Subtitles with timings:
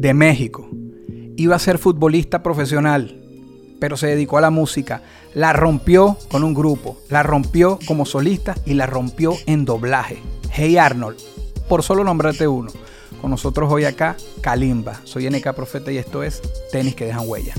[0.00, 0.66] De México.
[1.36, 3.22] Iba a ser futbolista profesional,
[3.78, 5.02] pero se dedicó a la música.
[5.34, 10.18] La rompió con un grupo, la rompió como solista y la rompió en doblaje.
[10.52, 11.18] Hey Arnold,
[11.68, 12.70] por solo nombrarte uno.
[13.20, 15.00] Con nosotros hoy acá, Kalimba.
[15.04, 16.40] Soy NK Profeta y esto es
[16.72, 17.52] Tenis que dejan huella.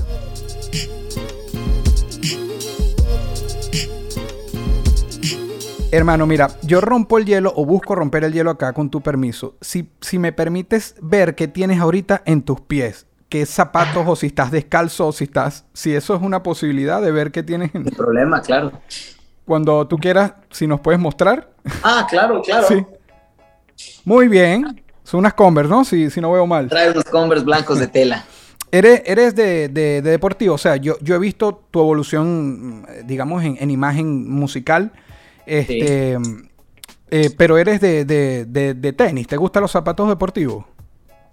[5.94, 9.56] Hermano, mira, yo rompo el hielo o busco romper el hielo acá con tu permiso.
[9.60, 14.28] Si, si me permites ver qué tienes ahorita en tus pies, qué zapatos o si
[14.28, 17.84] estás descalzo o si estás, si eso es una posibilidad de ver qué tienes en...
[17.84, 18.72] Sin problema, claro.
[19.44, 21.50] Cuando tú quieras, si nos puedes mostrar.
[21.82, 22.66] Ah, claro, claro.
[22.66, 22.86] Sí.
[24.06, 24.82] Muy bien.
[25.04, 25.84] Son unas Converse, ¿no?
[25.84, 26.68] Si, si no veo mal.
[26.70, 28.24] Trae unos Converse blancos de tela.
[28.74, 33.44] Eres, eres de, de- de deportivo, o sea, yo, yo he visto tu evolución, digamos,
[33.44, 34.92] en, en imagen musical,
[35.46, 36.16] este,
[37.10, 40.64] eh, pero eres de, de- de- de tenis, ¿te gustan los zapatos deportivos?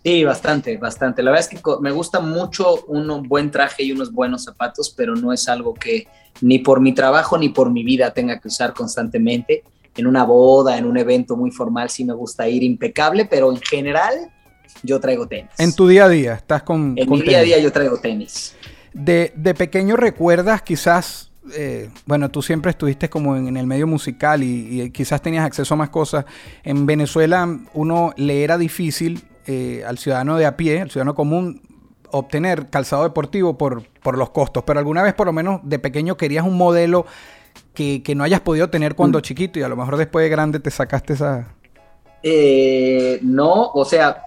[0.04, 1.22] Sí, bastante, bastante.
[1.22, 5.14] La verdad es que me gusta mucho un buen traje y unos buenos zapatos, pero
[5.16, 6.08] no es algo que
[6.42, 9.64] ni por mi trabajo ni por mi vida tenga que usar constantemente.
[9.98, 13.60] En una boda, en un evento muy formal, sí me gusta ir impecable, pero en
[13.60, 14.32] general
[14.84, 15.52] yo traigo tenis.
[15.58, 16.94] En tu día a día, estás con...
[16.98, 18.56] En con mi día a día yo traigo tenis.
[18.94, 23.88] De, de pequeño recuerdas quizás, eh, bueno, tú siempre estuviste como en, en el medio
[23.88, 26.26] musical y, y quizás tenías acceso a más cosas.
[26.64, 31.62] En Venezuela uno le era difícil eh, al ciudadano de a pie, al ciudadano común,
[32.12, 34.64] obtener calzado deportivo por, por los costos.
[34.64, 37.06] Pero alguna vez por lo menos de pequeño querías un modelo
[37.74, 40.60] que, que no hayas podido tener cuando chiquito y a lo mejor después de grande
[40.60, 41.56] te sacaste esa...
[42.22, 44.24] Eh, no, o sea,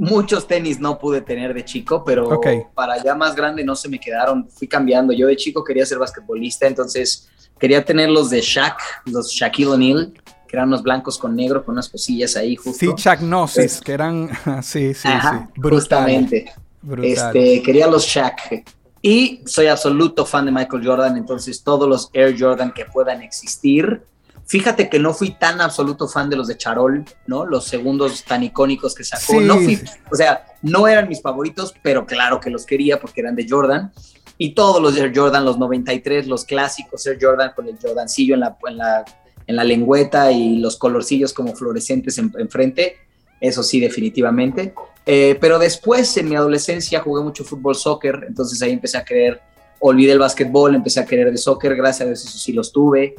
[0.00, 2.40] muchos tenis no pude tener de chico, pero
[2.74, 5.12] para ya más grande no se me quedaron, fui cambiando.
[5.12, 7.28] Yo de chico quería ser basquetbolista, entonces
[7.58, 10.12] quería tener los de Shaq, los Shaquille O'Neal,
[10.48, 12.72] que eran unos blancos con negro, con unas cosillas ahí justo.
[12.78, 14.30] Sí, Chagnosis, Es- que eran...
[14.62, 15.60] sí, sí, Ajá, sí.
[15.60, 15.78] Brutal.
[15.80, 16.52] justamente.
[16.80, 17.04] brutal.
[17.36, 18.64] Este, quería los Shaq.
[19.02, 24.02] Y soy absoluto fan de Michael Jordan, entonces todos los Air Jordan que puedan existir.
[24.50, 27.46] Fíjate que no fui tan absoluto fan de los de Charol, ¿no?
[27.46, 29.34] Los segundos tan icónicos que sacó.
[29.34, 29.38] Sí.
[29.46, 29.78] No fui,
[30.10, 33.92] o sea, no eran mis favoritos, pero claro que los quería porque eran de Jordan.
[34.38, 38.40] Y todos los Air Jordan, los 93, los clásicos Air Jordan con el Jordancillo en
[38.40, 39.04] la, en la,
[39.46, 42.96] en la lengüeta y los colorcillos como fluorescentes en- enfrente,
[43.40, 44.74] eso sí, definitivamente.
[45.06, 49.40] Eh, pero después, en mi adolescencia, jugué mucho fútbol, soccer, entonces ahí empecé a querer,
[49.78, 53.14] olvidé el básquetbol, empecé a querer de soccer, gracias a Dios eso sí los tuve.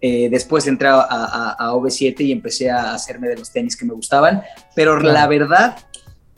[0.00, 3.84] Eh, después entré a, a, a OV7 y empecé a hacerme de los tenis que
[3.84, 4.42] me gustaban,
[4.74, 5.12] pero Claro.
[5.12, 5.76] la verdad,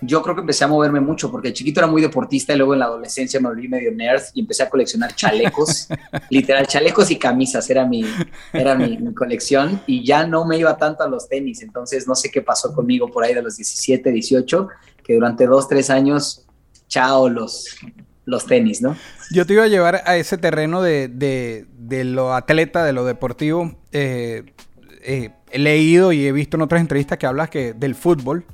[0.05, 2.73] yo creo que empecé a moverme mucho, porque el chiquito era muy deportista y luego
[2.73, 5.87] en la adolescencia me volví medio nerd y empecé a coleccionar chalecos,
[6.31, 8.05] literal, chalecos y camisas, era mi,
[8.53, 12.17] era mi, mi colección y ya no me iba tanto a los tenis, entonces no
[12.17, 14.69] sé qué pasó conmigo por ahí de los 17, 18,
[15.05, 16.47] que durante dos, tres años,
[16.89, 17.67] chao los,
[18.25, 18.97] los tenis, ¿no?
[19.33, 23.05] Yo te iba a llevar a ese terreno de, de- de lo atleta, de lo
[23.05, 23.75] deportivo.
[23.93, 24.45] Eh,
[25.03, 28.45] eh, he leído y he visto en otras entrevistas que hablas que del fútbol.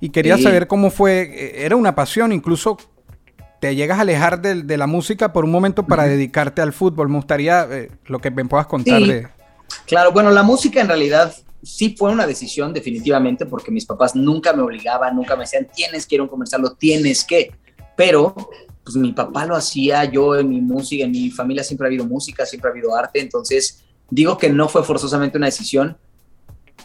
[0.00, 0.42] Y quería Sí.
[0.42, 1.22] saber cómo fue.
[1.22, 2.76] eh, Era una pasión, incluso
[3.60, 7.08] te llegas a alejar de, la música por un momento para dedicarte al fútbol.
[7.08, 9.08] Me gustaría eh, lo que me puedas contar Sí.
[9.08, 9.28] de.
[9.86, 11.32] Claro, bueno, la música en realidad
[11.62, 16.08] sí fue una decisión definitivamente porque mis papás nunca me obligaban, nunca me decían, tienes
[16.08, 17.52] que ir a un comercial, lo tienes que,
[17.96, 18.34] pero
[18.84, 22.04] pues mi papá lo hacía, yo en mi música, en mi familia siempre ha habido
[22.04, 25.96] música, siempre ha habido arte, entonces digo que no fue forzosamente una decisión,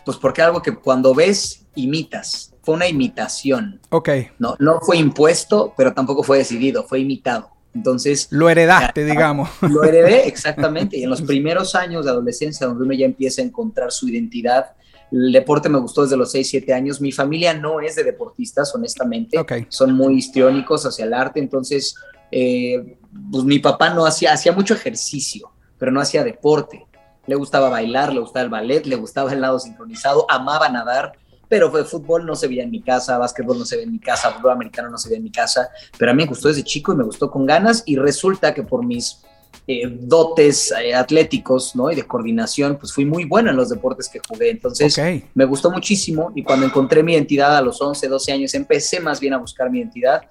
[0.05, 4.09] pues porque algo que cuando ves, imitas, fue una imitación, Ok.
[4.39, 7.49] no, no fue impuesto, pero tampoco fue decidido, fue imitado.
[7.73, 9.49] Entonces, Lo heredaste, digamos.
[9.61, 10.97] lo heredé, exactamente.
[10.97, 14.71] Y en los primeros años de adolescencia, donde uno ya empieza a encontrar su identidad,
[15.11, 17.01] el deporte me gustó desde los 6, 7 años.
[17.01, 19.37] Mi familia no es de deportistas, honestamente.
[19.69, 21.39] Son muy histriónicos hacia el arte.
[21.39, 21.95] Entonces,
[22.31, 22.97] eh,
[23.31, 26.85] pues mi papá no hacía, hacía mucho ejercicio, pero no hacía deporte.
[27.25, 31.13] Le gustaba bailar, le gustaba el ballet, le gustaba el lado sincronizado, amaba nadar,
[31.49, 33.99] pero fue fútbol no se veía en mi casa, básquetbol no se veía en mi
[33.99, 36.63] casa, fútbol americano no se veía en mi casa, pero a mí me gustó desde
[36.63, 39.21] chico y me gustó con ganas y resulta que por mis
[39.69, 41.91] eh, dotes eh, atléticos, ¿no?
[41.91, 44.49] Y de coordinación, pues fui muy bueno en los deportes que jugué.
[44.51, 45.23] Entonces, Ok.
[45.33, 49.19] me gustó muchísimo y cuando encontré mi identidad a los 11, 12 años, empecé más
[49.19, 50.21] bien a buscar mi identidad.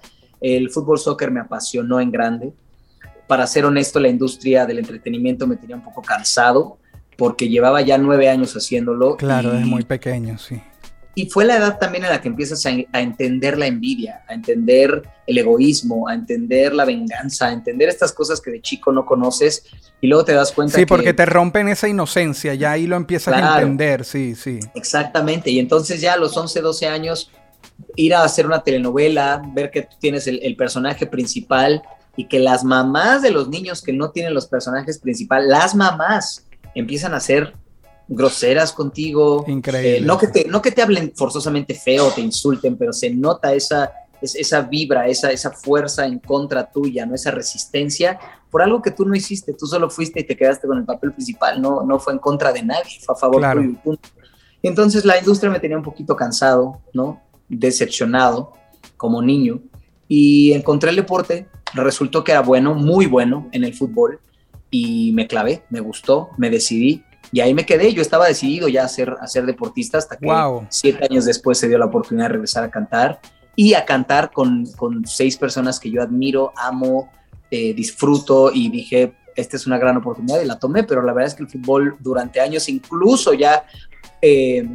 [0.41, 2.51] El fútbol soccer me apasionó en grande.
[3.27, 6.79] Para ser honesto, la industria del entretenimiento me tenía un poco cansado
[7.15, 9.17] porque llevaba ya nueve años haciéndolo.
[9.17, 10.61] Claro, y, es muy pequeño, sí.
[11.17, 14.35] Y fue la edad también en la que empiezas a, a entender la envidia, a
[14.35, 19.03] entender el egoísmo, a entender la venganza, a entender estas cosas que de chico no
[19.03, 19.63] conoces
[19.99, 20.85] y luego te das cuenta Sí, que...
[20.85, 24.59] porque te rompen esa inocencia, ya ahí lo empiezas a entender, sí, sí.
[24.75, 27.31] Exactamente, y entonces ya a los 11, 12 años,
[27.95, 31.81] ir a hacer una telenovela, ver que tú tienes el, el personaje principal
[32.15, 36.45] y que las mamás de los niños que no tienen los personajes principales, las mamás
[36.75, 37.55] empiezan a ser
[38.07, 39.43] groseras contigo.
[39.47, 39.97] Increíble.
[39.97, 43.53] Eh, no, que te, no que te hablen forzosamente feo, te insulten, pero se nota
[43.53, 47.15] esa, es- esa vibra, esa, esa fuerza en contra tuya, ¿no?
[47.15, 48.19] esa resistencia
[48.49, 51.11] por algo que tú no hiciste, tú solo fuiste y te quedaste con el papel
[51.11, 53.61] principal, no, no fue en contra de nadie, fue a favor Claro.
[53.61, 54.09] tuyo punto.
[54.63, 57.21] Entonces la industria me tenía un poquito cansado, ¿no?
[57.49, 58.53] Decepcionado
[58.95, 59.59] como niño
[60.07, 64.21] y encontré el deporte, resultó que era bueno, muy bueno en el fútbol
[64.71, 67.93] y me clavé, me gustó, me decidí y ahí me quedé.
[67.93, 70.67] Yo estaba decidido ya a ser, a ser deportista hasta que Wow.
[70.69, 73.19] siete años después se dio la oportunidad de regresar a cantar
[73.55, 77.11] y a cantar con, con seis personas que yo admiro, amo,
[77.49, 81.27] eh, disfruto y dije, esta es una gran oportunidad y la tomé, pero la verdad
[81.27, 83.65] es que el fútbol durante años, incluso ya,
[84.21, 84.67] eh,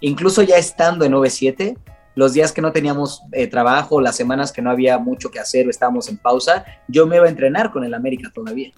[0.00, 1.76] incluso ya estando en 9-7,
[2.14, 5.66] los días que no teníamos eh, trabajo, las semanas que no había mucho que hacer
[5.66, 8.72] o estábamos en pausa, yo me iba a entrenar con el América todavía.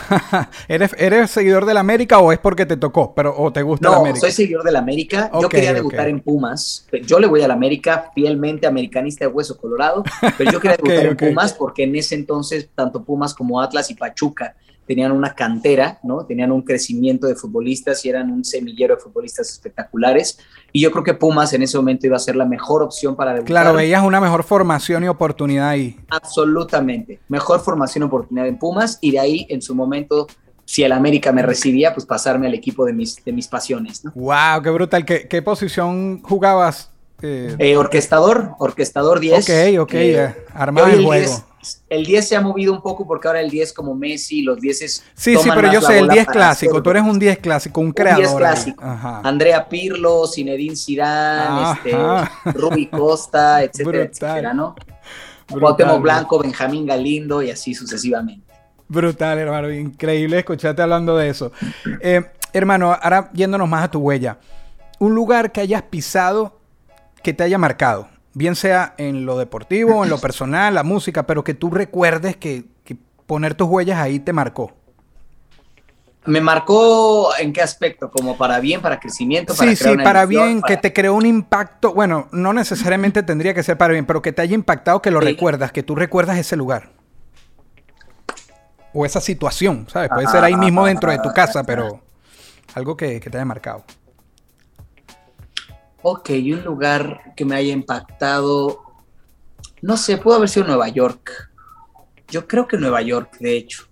[0.68, 3.94] ¿Eres, ¿Eres seguidor del América o es porque te tocó, pero o te gusta el
[3.94, 4.20] No, América?
[4.20, 5.30] soy seguidor del América.
[5.40, 6.86] Yo quería debutar en Pumas.
[7.04, 10.02] Yo le voy al América, fielmente americanista de hueso colorado,
[10.38, 13.94] pero yo quería debutar en Pumas porque en ese entonces tanto Pumas como Atlas y
[13.94, 16.24] Pachuca tenían una cantera, ¿no?
[16.26, 20.38] Tenían un crecimiento de futbolistas y eran un semillero de futbolistas espectaculares.
[20.72, 23.32] Y yo creo que Pumas en ese momento iba a ser la mejor opción para
[23.32, 23.46] debutar.
[23.48, 25.96] Claro, veías una mejor formación y oportunidad ahí.
[26.10, 27.20] Absolutamente.
[27.28, 30.26] Mejor formación y oportunidad en Pumas y de ahí en su momento,
[30.64, 34.12] si el América me recibía, pues pasarme al equipo de mis, de mis pasiones, ¿no?
[34.14, 35.04] Wow, qué brutal.
[35.04, 36.90] ¿Qué, qué posición jugabas?
[37.22, 39.44] Eh, Eh, orquestador, orquestador 10.
[39.44, 41.26] ok, ok, Eh, hoy el el juego.
[41.30, 41.44] 10,
[41.88, 44.82] el 10 se ha movido un poco porque ahora el 10 como Messi, los 10
[44.82, 46.82] es Sí, sí, pero yo sé, el 10 clásico.
[46.82, 48.24] Tú eres un 10 clásico, un creador.
[48.24, 48.84] 10 clásico.
[48.84, 49.20] Ajá.
[49.24, 52.52] Andrea Pirlo, Zinedine Zidane, este.
[52.58, 54.74] Rubí Costa, etcétera, etcétera, ¿no?
[55.48, 58.52] Cuauhtémoc Blanco, Benjamín Galindo y así sucesivamente.
[58.88, 59.70] Brutal, hermano.
[59.70, 61.52] Increíble escucharte hablando de eso.
[62.00, 62.22] Eh,
[62.52, 64.38] hermano, ahora yéndonos más a tu huella.
[64.98, 66.60] Un lugar que hayas pisado
[67.22, 68.08] que te haya marcado.
[68.34, 72.64] Bien sea en lo deportivo, en lo personal, la música, pero que tú recuerdes que,
[72.84, 72.96] que
[73.26, 74.72] poner tus huellas ahí te marcó.
[76.24, 78.08] ¿Me marcó en qué aspecto?
[78.08, 79.54] ¿Como para bien, para crecimiento?
[79.54, 81.92] Sí, crear sí, una para bien, para- que te creó un impacto.
[81.94, 85.18] Bueno, no necesariamente tendría que ser para bien, pero que te haya impactado, que lo
[85.20, 85.26] Sí.
[85.26, 86.90] recuerdas, que tú recuerdas ese lugar.
[88.94, 90.10] O esa situación, ¿sabes?
[90.10, 92.00] Puede ser ahí mismo dentro de tu casa, pero
[92.74, 93.82] algo que, que te haya marcado.
[96.02, 98.82] Ok, un lugar que me haya impactado.
[99.82, 101.50] No sé, pudo haber sido Nueva York.
[102.28, 103.84] Yo creo que Nueva York, de hecho.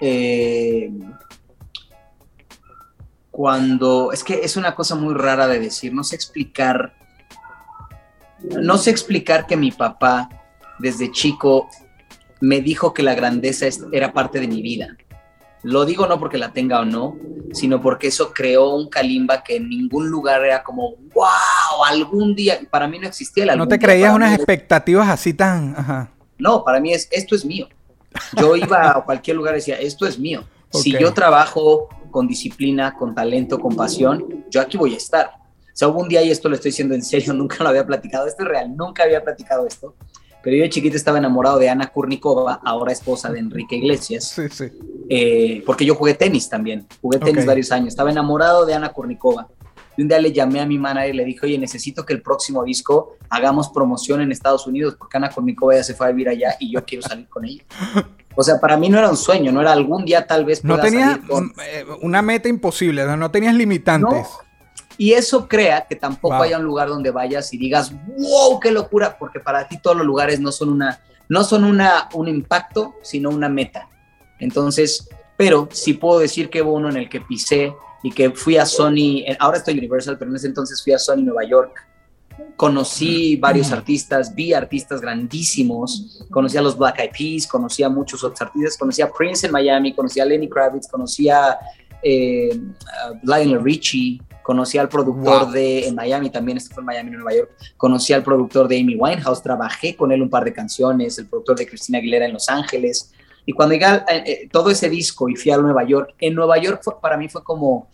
[0.00, 0.90] Eh,
[3.30, 4.10] cuando.
[4.12, 5.92] Es que es una cosa muy rara de decir.
[5.92, 6.94] No sé explicar.
[8.40, 10.28] No sé explicar que mi papá,
[10.78, 11.68] desde chico,
[12.40, 14.96] me dijo que la grandeza era parte de mi vida.
[15.64, 17.16] Lo digo no porque la tenga o no,
[17.52, 22.60] sino porque eso creó un Kalimba que en ningún lugar era como, wow, algún día,
[22.70, 25.74] para mí no existía el No te creías unas mí expectativas así tan...
[25.76, 26.10] Ajá.
[26.38, 27.68] No, para mí es, esto es mío.
[28.38, 30.44] Yo iba a cualquier lugar y decía, esto es mío.
[30.70, 31.00] Si Ok.
[31.00, 35.26] yo trabajo con disciplina, con talento, con pasión, yo aquí voy a estar.
[35.26, 37.86] O sea, hubo un día, y esto lo estoy diciendo en serio, nunca lo había
[37.86, 39.94] platicado, esto es real, nunca había platicado esto,
[40.44, 44.28] pero yo de chiquito estaba enamorado de Ana Kurnikova, ahora esposa de Enrique Iglesias.
[44.28, 44.66] Sí, sí.
[45.08, 47.46] eh, porque yo jugué tenis también, jugué tenis Ok.
[47.48, 49.48] varios años, estaba enamorado de Ana Kurnikova.
[49.96, 52.20] Y un día le llamé a mi manager y le dije, oye, necesito que el
[52.20, 56.28] próximo disco hagamos promoción en Estados Unidos porque Ana Kurnikova ya se fue a vivir
[56.28, 57.62] allá y yo quiero salir con ella.
[58.34, 60.80] O sea, para mí no era un sueño, no era algún día tal vez No
[60.80, 64.10] tenías con- mm, eh, una meta imposible, no, no tenías limitantes.
[64.10, 64.43] No.
[64.96, 66.44] Y eso crea que tampoco Wow.
[66.44, 70.06] haya un lugar donde vayas y digas, wow, qué locura, porque para ti todos los
[70.06, 73.88] lugares no son una, no son una, un impacto, sino una meta.
[74.38, 78.56] Entonces, pero sí puedo decir que hubo uno en el que pisé y que fui
[78.56, 81.74] a Sony, ahora estoy Universal, pero en ese entonces fui a Sony Nueva York
[82.56, 88.22] conocí varios artistas, vi artistas grandísimos, conocí a los Black Eyed Peas, conocí a muchos
[88.22, 91.58] otros artistas, conocí a Prince en Miami, conocí a Lenny Kravitz, conocí a,
[92.02, 95.52] eh, a Lionel Richie, conocí al productor Wow.
[95.52, 98.78] de en Miami también, esto fue en Miami, en Nueva York, conocí al productor de
[98.78, 102.34] Amy Winehouse, trabajé con él un par de canciones, el productor de Cristina Aguilera en
[102.34, 103.10] Los Ángeles,
[103.46, 106.34] y cuando llegué a- eh, eh, todo ese disco y fui a Nueva York, en
[106.34, 107.88] Nueva York fue- para mí fue como,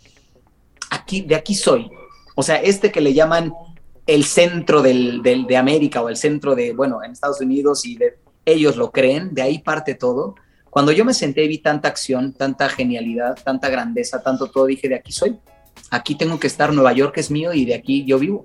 [0.90, 1.88] aquí, de aquí soy,
[2.35, 3.52] o sea, este que le llaman
[4.07, 7.97] el centro del, del- de América o el centro de, bueno, en Estados Unidos y
[7.97, 10.35] de, ellos lo creen, de ahí parte todo.
[10.71, 14.88] Cuando yo me senté y vi tanta acción, tanta genialidad, tanta grandeza, tanto todo, dije,
[14.88, 15.38] de aquí soy.
[15.90, 18.44] Aquí tengo que estar, Nueva York es mío y de aquí yo vivo.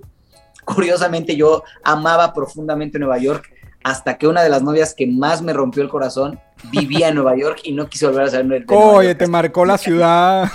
[0.64, 3.48] Curiosamente, yo amaba profundamente Nueva York
[3.84, 6.40] hasta que una de las novias que más me rompió el corazón
[6.72, 9.64] vivía en Nueva York y no quise volver a salir de Nueva Oye, te marcó
[9.64, 10.50] la ciudad.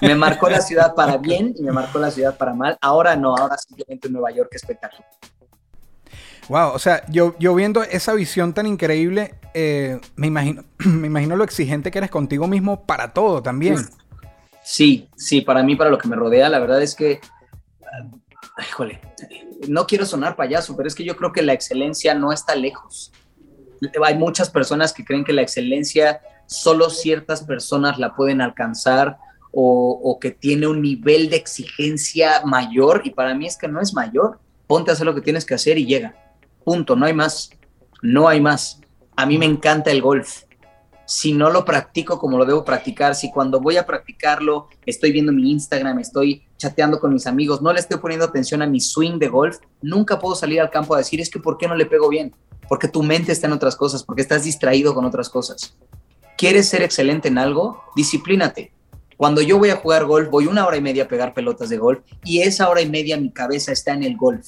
[0.00, 2.78] Me marcó la ciudad para bien y me marcó la ciudad para mal.
[2.80, 5.06] Ahora no, ahora simplemente Nueva York espectacular.
[6.48, 11.36] Wow, o sea, yo, yo viendo esa visión tan increíble, eh, me, imagino, me imagino
[11.36, 13.76] lo exigente que eres contigo mismo para todo también.
[14.68, 17.20] Sí, sí, para mí, para lo que me rodea, la verdad es que,
[17.82, 19.00] ah, híjole,
[19.68, 23.12] no quiero sonar payaso, pero es que yo creo que la excelencia no está lejos.
[24.04, 29.18] Hay muchas personas que creen que la excelencia solo ciertas personas la pueden alcanzar
[29.52, 33.80] o, o que tiene un nivel de exigencia mayor y para mí es que no
[33.80, 34.40] es mayor.
[34.66, 36.16] Ponte a hacer lo que tienes que hacer y llega.
[36.64, 37.50] Punto, no hay más.
[38.02, 38.80] No hay más.
[39.14, 40.42] A mí me encanta el golf
[41.06, 45.32] si no lo practico como lo debo practicar, si cuando voy a practicarlo estoy viendo
[45.32, 49.18] mi Instagram, estoy chateando con mis amigos, no le estoy poniendo atención a mi swing
[49.18, 51.86] de golf, nunca puedo salir al campo a decir es que ¿por qué no le
[51.86, 52.34] pego bien?
[52.68, 55.76] Porque tu mente está en otras cosas, porque estás distraído con otras cosas.
[56.36, 57.82] ¿Quieres ser excelente en algo?
[57.94, 58.72] Disciplínate.
[59.16, 61.78] Cuando yo voy a jugar golf, voy una hora y media a pegar pelotas de
[61.78, 64.46] golf y esa hora y media mi cabeza está en el golf,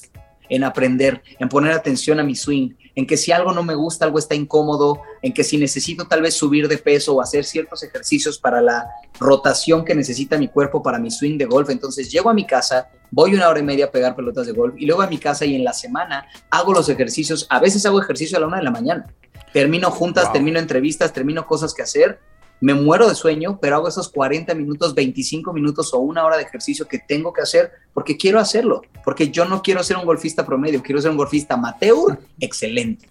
[0.48, 4.04] en aprender, en poner atención a mi swing, en que si algo no me gusta,
[4.04, 7.82] algo está incómodo, en que si necesito tal vez subir de peso o hacer ciertos
[7.82, 8.88] ejercicios para la
[9.20, 12.88] rotación que necesita mi cuerpo para mi swing de golf, entonces llego a mi casa,
[13.10, 15.44] voy una hora y media a pegar pelotas de golf y luego a mi casa
[15.44, 18.64] y en la semana hago los ejercicios, a veces hago ejercicio a la una de
[18.64, 19.06] la mañana,
[19.52, 20.32] termino juntas, Wow.
[20.34, 22.18] termino entrevistas, termino cosas que hacer,
[22.60, 26.42] me muero de sueño, pero hago esos 40 minutos, 25 minutos o una hora de
[26.42, 30.44] ejercicio que tengo que hacer porque quiero hacerlo, porque yo no quiero ser un golfista
[30.44, 33.08] promedio, quiero ser un golfista amateur excelente.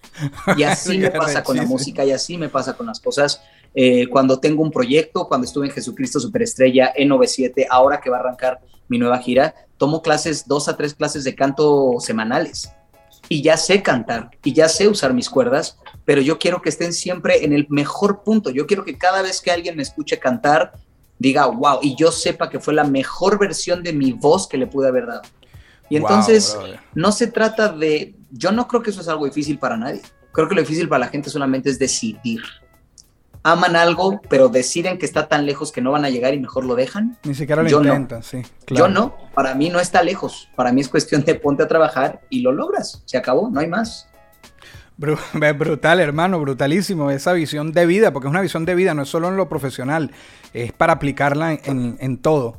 [0.55, 3.41] Y así me pasa con la música y así me pasa con las cosas.
[3.73, 8.17] Eh, cuando tengo un proyecto, cuando estuve en Jesucristo Superestrella en 97, ahora que va
[8.17, 12.71] a arrancar mi nueva gira, tomo clases, dos a tres clases de canto semanales.
[13.29, 16.93] Y ya sé cantar y ya sé usar mis cuerdas, pero yo quiero que estén
[16.93, 18.49] siempre en el mejor punto.
[18.49, 20.73] Yo quiero que cada vez que alguien me escuche cantar,
[21.19, 24.67] diga, wow, y yo sepa que fue la mejor versión de mi voz que le
[24.67, 25.23] pude haber dado.
[25.89, 26.79] Y Wow, entonces, brother.
[26.95, 30.01] no se trata de, yo no creo que eso es algo difícil para nadie.
[30.31, 32.41] Creo que lo difícil para la gente solamente es decidir.
[33.51, 36.65] Aman algo, pero deciden que está tan lejos que no van a llegar y mejor
[36.65, 37.17] lo dejan.
[37.23, 37.87] Ni siquiera lo Yo no.
[37.89, 38.41] intentan, sí.
[38.67, 40.49] Yo no, para mí no está lejos.
[40.55, 43.03] Para mí es cuestión de ponte a trabajar y lo logras.
[43.05, 44.09] Se acabó, no hay más.
[44.97, 47.11] Brutal, hermano, brutalísimo.
[47.11, 49.47] Esa visión de vida, porque es una visión de vida, no es solo en lo
[49.47, 50.11] profesional,
[50.53, 52.57] es para aplicarla en, en- en todo.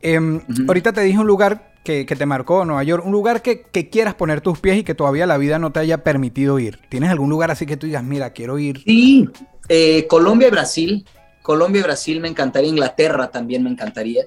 [0.00, 0.42] Em.
[0.68, 3.88] Ahorita te dije un lugar que, que te marcó, Nueva York, un lugar que, que
[3.88, 6.78] quieras poner tus pies y que todavía la vida no te haya permitido ir.
[6.90, 8.82] ¿Tienes algún lugar así que tú digas, mira, quiero ir?
[8.84, 9.28] Sí,
[9.68, 11.06] eh, Colombia y Brasil.
[11.42, 12.70] Colombia y Brasil me encantaría.
[12.70, 14.24] Inglaterra también me encantaría.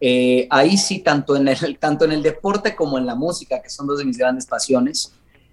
[0.00, 3.70] Eh, ahí sí, tanto en, el, tanto en el deporte como en la música, que
[3.70, 5.12] son dos de mis grandes pasiones.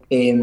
[0.10, 0.36] eh,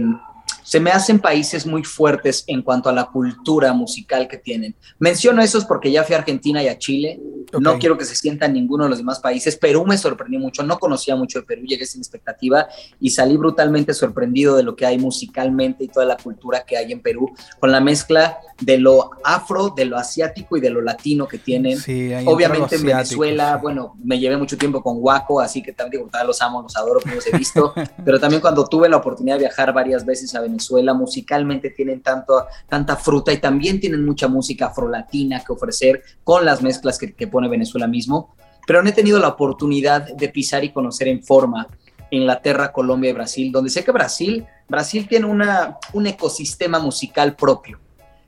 [0.62, 4.74] se me hacen países muy fuertes en cuanto a la cultura musical que tienen.
[4.98, 7.20] Menciono esos porque ya fui a Argentina y a Chile.
[7.60, 7.80] No Ok.
[7.80, 9.56] quiero que se sientan ninguno de los demás países.
[9.56, 10.62] Perú me sorprendió mucho.
[10.62, 11.62] No conocía mucho de Perú.
[11.66, 12.68] Llegué sin expectativa
[13.00, 16.92] y salí brutalmente sorprendido de lo que hay musicalmente y toda la cultura que hay
[16.92, 21.26] en Perú, con la mezcla de lo afro, de lo asiático y de lo latino
[21.26, 21.78] que tienen.
[21.78, 23.62] Sí, Obviamente en Venezuela, sí.
[23.62, 27.00] bueno, me llevé mucho tiempo con Waco, así que también digo, los amo, los adoro,
[27.00, 30.40] como los he visto, pero también cuando tuve la oportunidad de viajar varias veces a
[30.40, 30.51] Venezuela,
[30.94, 36.62] musicalmente tienen tanto, tanta fruta y también tienen mucha música afrolatina que ofrecer con las
[36.62, 38.34] mezclas que, que pone Venezuela mismo,
[38.66, 41.68] pero no he tenido la oportunidad de pisar y conocer en forma
[42.10, 47.80] Inglaterra, Colombia y Brasil, donde sé que Brasil, Brasil tiene una, un ecosistema musical propio.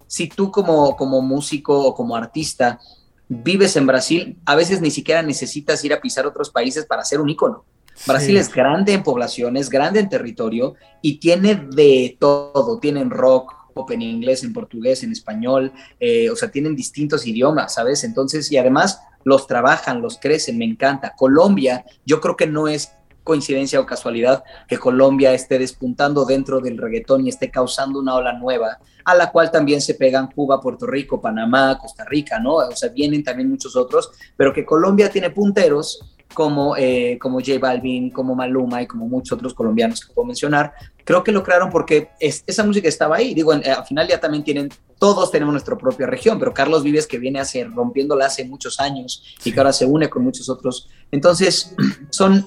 [0.07, 2.81] Si tú como, como músico o como artista
[3.29, 7.21] vives en Brasil, a veces ni siquiera necesitas ir a pisar otros países para ser
[7.21, 7.65] un ícono.
[8.07, 8.37] Brasil Sí.
[8.37, 12.79] es grande en población, es grande en territorio y tiene de todo.
[12.79, 17.75] Tienen rock, pop en inglés, en portugués, en español, eh, o sea, tienen distintos idiomas,
[17.75, 18.05] ¿sabes?
[18.05, 21.15] Entonces, y además los trabajan, los crecen, me encanta.
[21.17, 22.93] Colombia, yo creo que no es
[23.25, 28.35] coincidencia o casualidad que Colombia esté despuntando dentro del reggaetón y esté causando una ola
[28.35, 32.57] nueva, a la cual también se pegan Cuba, Puerto Rico, Panamá, Costa Rica, ¿no?
[32.57, 37.59] O sea, vienen también muchos otros, pero que Colombia tiene punteros como, eh, como J
[37.59, 40.75] Balvin, como Maluma y como muchos otros colombianos que puedo mencionar,
[41.05, 43.33] creo que lo crearon porque esa música estaba ahí.
[43.33, 47.07] Digo, eh, al final ya también tienen, todos tenemos nuestra propia región, pero Carlos Vives
[47.07, 50.89] que viene hace, rompiéndola hace muchos años y que ahora se une con muchos otros.
[51.11, 51.75] Entonces,
[52.11, 52.47] son,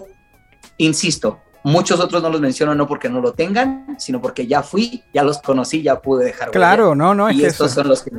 [0.77, 5.03] insisto, muchos otros no los menciono no porque no lo tengan, sino porque ya fui,
[5.13, 6.51] ya los conocí, ya pude dejar.
[6.51, 8.12] Claro, no, no, es y estos son los que,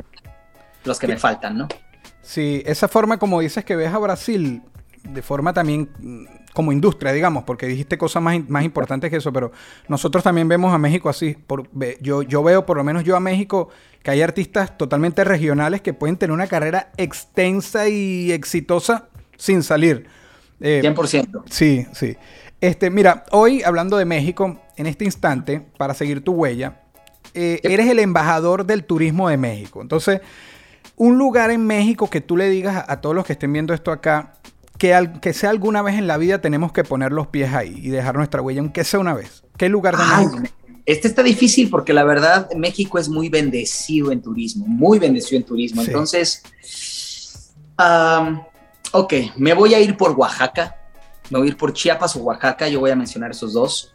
[0.85, 1.69] los que me faltan, ¿no?
[2.23, 4.63] Sí, esa forma como dices que ves a Brasil,
[5.12, 9.33] de forma también mm, como industria, digamos, porque dijiste cosas más, más importantes que eso,
[9.33, 9.53] pero
[9.88, 11.37] nosotros también vemos a México así.
[11.47, 11.69] Por,
[12.00, 13.69] yo, yo veo, por lo menos yo a México,
[14.03, 20.07] que hay artistas totalmente regionales que pueden tener una carrera extensa y exitosa sin salir.
[20.61, 21.27] 100%.
[21.27, 22.17] Eh, sí, sí.
[22.61, 26.81] Este, mira, hoy hablando de México, en este instante, para seguir tu huella,
[27.35, 29.81] eh, eres el embajador del turismo de México.
[29.81, 30.21] Entonces,
[30.97, 33.93] un lugar en México que tú le digas a todos los que estén viendo esto
[33.93, 34.35] acá,
[34.78, 38.16] que, sea alguna vez en la vida tenemos que poner los pies ahí y dejar
[38.16, 39.42] nuestra huella, aunque sea una vez.
[39.56, 40.54] ¿Qué lugar de México?
[40.87, 45.44] Este está difícil porque la verdad México es muy bendecido en turismo, muy bendecido en
[45.44, 45.82] turismo.
[45.82, 46.42] Entonces,
[48.92, 50.76] ok, me voy a ir por Oaxaca,
[51.28, 53.92] me voy a ir por Chiapas o Oaxaca, yo voy a mencionar esos dos,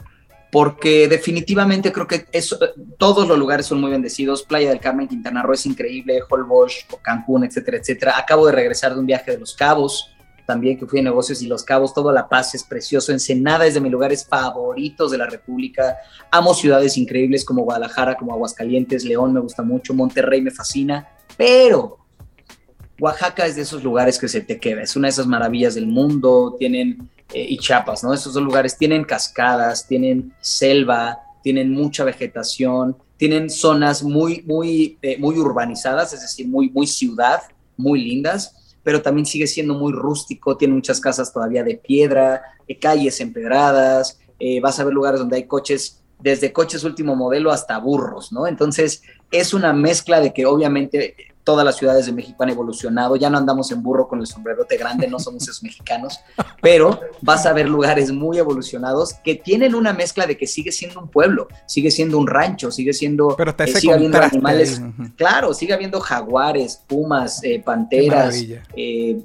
[0.51, 2.59] porque definitivamente creo que eso,
[2.99, 4.43] todos los lugares son muy bendecidos.
[4.43, 8.19] Playa del Carmen, Quintana Roo es increíble, Holbox, Cancún, etcétera, etcétera.
[8.19, 10.12] Acabo de regresar de un viaje de Los Cabos
[10.45, 13.73] también que fui a negocios y Los Cabos, toda La Paz es precioso, Ensenada es
[13.73, 15.97] de mis lugares favoritos de la República,
[16.31, 21.07] amo ciudades increíbles como Guadalajara, como Aguascalientes, León me gusta mucho, Monterrey me fascina,
[21.37, 21.99] pero
[22.99, 25.87] Oaxaca es de esos lugares que se te queda, es una de esas maravillas del
[25.87, 28.13] mundo, tienen, eh, y Chiapas, ¿no?
[28.13, 35.17] Esos dos lugares tienen cascadas, tienen selva, tienen mucha vegetación, tienen zonas muy, muy, eh,
[35.17, 37.41] muy urbanizadas, es decir, muy, muy ciudad,
[37.77, 42.77] muy lindas, pero también sigue siendo muy rústico, tiene muchas casas todavía de piedra, eh,
[42.77, 47.77] calles empedradas, eh, vas a ver lugares donde hay coches, desde coches último modelo hasta
[47.77, 48.47] burros, ¿no?
[48.47, 53.29] Entonces es una mezcla de que obviamente todas las ciudades de México han evolucionado, ya
[53.29, 56.19] no andamos en burro con el sombrerote grande, no somos esos mexicanos,
[56.61, 61.01] pero vas a ver lugares muy evolucionados que tienen una mezcla de que sigue siendo
[61.01, 64.81] un pueblo, sigue siendo un rancho, sigue siendo, pero eh, sigue habiendo animales,
[65.17, 68.35] claro, sigue habiendo jaguares, pumas, eh, panteras,
[68.75, 69.21] eh,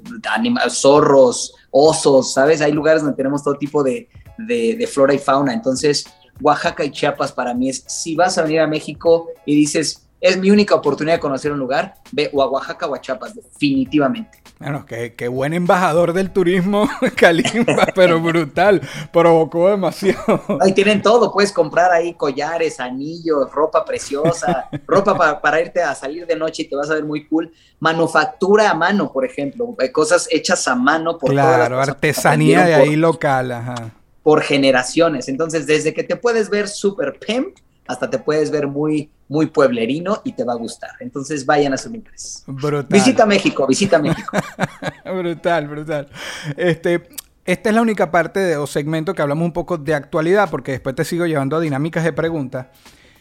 [0.69, 2.61] zorros, osos, ¿sabes?
[2.61, 6.05] Hay lugares donde tenemos todo tipo de, de flora y fauna, entonces
[6.41, 10.37] Oaxaca y Chiapas para mí es, si vas a venir a México y dices, es
[10.37, 14.39] mi única oportunidad de conocer un lugar, ve o a Oaxaca o a Chiapas, definitivamente.
[14.59, 18.81] Bueno, qué, qué buen embajador del turismo, Kalimba, pero brutal,
[19.13, 20.43] provocó demasiado.
[20.59, 26.27] Ahí tienen todo, puedes comprar ahí collares, anillos, ropa preciosa, ropa para, irte a salir
[26.27, 27.53] de noche y te vas a ver muy cool.
[27.79, 32.97] Manufactura a mano, por ejemplo, eh, cosas hechas a mano por Claro, artesanía de ahí
[32.97, 33.91] local, ajá.
[34.23, 35.29] Por generaciones.
[35.29, 37.55] Entonces, desde que te puedes ver súper pimp
[37.89, 40.91] hasta te puedes ver muy, muy pueblerino y te va a gustar.
[40.99, 42.43] Entonces vayan a sus lugares.
[42.45, 42.85] Brutal.
[42.87, 44.37] Visita México, visita México.
[45.05, 46.07] brutal, brutal.
[46.55, 47.09] Este,
[47.45, 50.73] esta es la única parte de, o segmento que hablamos un poco de actualidad, porque
[50.73, 52.67] después te sigo llevando a dinámicas de preguntas.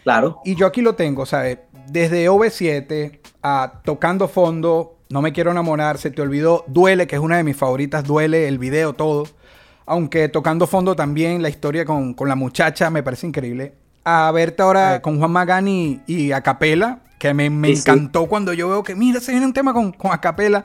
[0.02, 0.42] Claro.
[0.44, 1.60] Y yo aquí lo tengo, ¿sabes?
[1.86, 7.22] Desde OV7 a Tocando Fondo, No me quiero enamorar, se te olvidó, Duele, que es
[7.22, 9.24] una de mis favoritas, Duele, el video, todo.
[9.86, 14.62] Aunque Tocando Fondo también, la historia con, con la muchacha me parece increíble a verte
[14.62, 19.32] ahora con Juan Magani y Acapela, que me, encantó cuando yo veo que, mira, se
[19.32, 20.64] viene un tema con, con Acapela.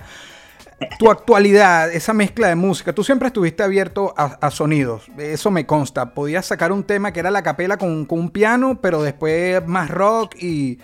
[1.00, 6.14] Tu actualidad, esa mezcla de música, tú siempre estuviste abierto a, sonidos, eso me consta.
[6.14, 10.36] Podías sacar un tema que era la capela con, un piano, pero después más rock
[10.42, 10.80] y,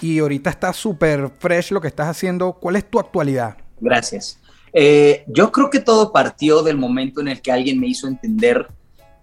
[0.00, 2.52] y ahorita está súper fresh lo que estás haciendo.
[2.52, 3.56] ¿Cuál es tu actualidad?
[3.80, 4.38] Gracias.
[4.72, 8.68] Eh, yo creo que todo partió del momento en el que alguien me hizo entender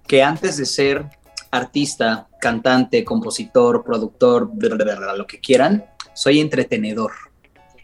[0.05, 1.05] que antes de ser
[1.51, 4.51] artista, cantante, compositor, productor,
[5.17, 7.11] lo que quieran, soy entretenedor.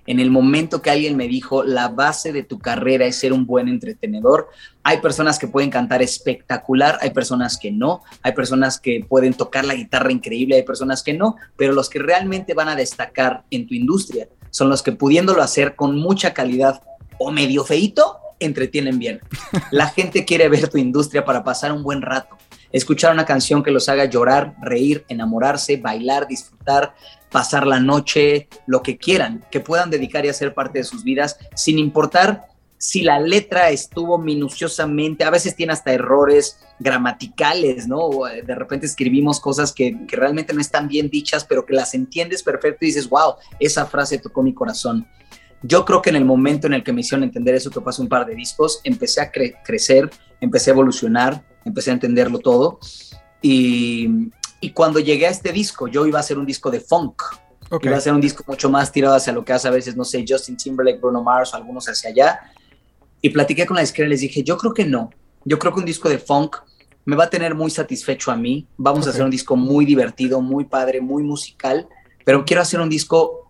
[0.07, 3.47] En el momento que alguien me dijo, la base de tu carrera es ser un
[3.47, 4.49] buen entretenedor,
[4.83, 9.65] hay personas que pueden cantar espectacular, hay personas que no, hay personas que pueden tocar
[9.65, 13.65] la guitarra increíble, hay personas que no, pero los que realmente van a destacar en
[13.65, 16.83] tu industria son los que pudiéndolo hacer con mucha calidad
[17.17, 19.21] o medio feito, entretienen bien.
[19.71, 22.37] La gente quiere ver tu industria para pasar un buen rato
[22.77, 26.93] escuchar una canción que los haga llorar, reír, enamorarse, bailar, disfrutar,
[27.31, 31.37] pasar la noche, lo que quieran, que puedan dedicar y hacer parte de sus vidas,
[31.55, 38.09] sin importar si la letra estuvo minuciosamente, a veces tiene hasta errores gramaticales, ¿no?
[38.45, 42.43] De repente escribimos cosas que, que, realmente no están bien dichas, pero que las entiendes
[42.43, 45.07] perfecto y dices, wow, esa frase tocó mi corazón.
[45.63, 48.01] Yo creo que en el momento en el que me hicieron entender eso, que pasó
[48.01, 50.09] un par de discos, empecé a crecer,
[50.41, 52.79] empecé a evolucionar, empecé a entenderlo todo.
[53.41, 54.29] Y,
[54.61, 57.21] y, cuando llegué a este disco, yo iba a hacer un disco de funk.
[57.81, 60.05] Iba a ser un disco mucho más tirado hacia lo que hace a veces, no
[60.05, 62.39] sé, Justin Timberlake, Bruno Mars o algunos hacia allá.
[63.21, 65.09] Y platiqué con la disquera y les dije, yo creo que no.
[65.43, 66.57] Yo creo que un disco de funk
[67.05, 68.67] me va a tener muy satisfecho a mí.
[68.77, 69.09] Vamos okay.
[69.09, 71.87] a hacer un disco muy divertido, muy padre, muy musical,
[72.23, 73.45] pero quiero hacer un disco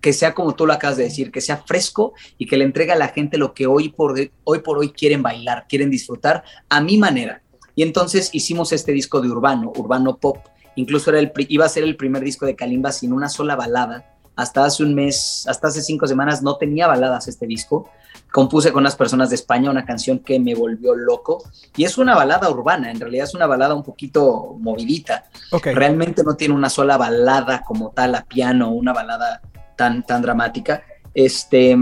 [0.00, 2.92] que sea como tú lo acabas de decir, que sea fresco y que le entregue
[2.92, 6.80] a la gente lo que hoy por hoy, por hoy quieren bailar, quieren disfrutar a
[6.80, 7.42] mi manera.
[7.78, 10.38] Y entonces hicimos este disco de urbano, urbano pop.
[10.74, 14.16] Incluso era el, iba a ser el primer disco de Kalimba sin una sola balada.
[14.34, 17.88] Hasta hace un mes, hasta hace cinco semanas no tenía baladas este disco
[18.32, 21.42] compuse con unas personas de España una canción que me volvió loco
[21.76, 25.26] y es una balada urbana, en realidad es una balada un poquito movidita.
[25.52, 25.72] Okay.
[25.72, 29.40] Realmente no tiene una sola balada como tal a piano, una balada
[29.76, 30.82] tan, tan dramática.
[31.14, 31.76] Este,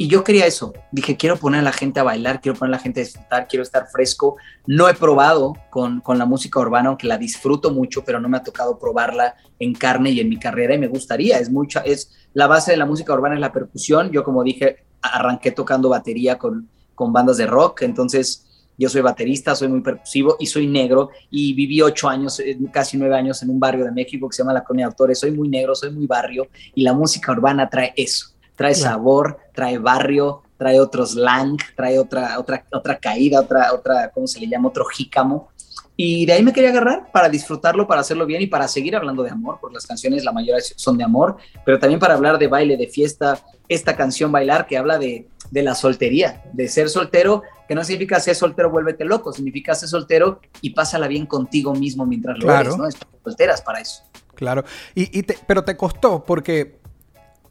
[0.00, 0.72] y yo quería eso.
[0.92, 3.48] Dije, quiero poner a la gente a bailar, quiero poner a la gente a disfrutar,
[3.48, 4.36] quiero estar fresco.
[4.64, 8.36] No he probado con, con, la música urbana, aunque la disfruto mucho, pero no me
[8.36, 11.40] ha tocado probarla en carne y en mi carrera y me gustaría.
[11.40, 14.12] Es mucha, es la base de la música urbana es la percusión.
[14.12, 18.46] Yo, como dije, arranqué tocando batería con, con bandas de rock, entonces
[18.78, 22.96] yo soy baterista, soy muy percusivo y soy negro y viví ocho años, eh, casi
[22.96, 25.18] nueve años en un barrio de México que se llama La Colonia de Autores.
[25.18, 29.78] Soy muy negro, soy muy barrio y la música urbana trae eso trae sabor, trae
[29.78, 34.68] barrio, trae otro slang, trae otra, otra, otra caída, otra, otra, ¿cómo se le llama?
[34.68, 35.48] Otro jícamo.
[35.96, 39.22] Y de ahí me quería agarrar para disfrutarlo, para hacerlo bien y para seguir hablando
[39.22, 42.48] de amor, porque las canciones, la mayoría son de amor, pero también para hablar de
[42.48, 47.42] baile, de fiesta, esta canción Bailar que habla de, de la soltería, de ser soltero,
[47.68, 52.06] que no significa ser soltero, vuélvete loco, significa ser soltero y pásala bien contigo mismo
[52.06, 52.60] mientras lo claro.
[52.60, 52.88] eres, ¿no?
[52.88, 54.02] Es solteras para eso.
[54.34, 56.78] Claro, y, y te, pero te costó porque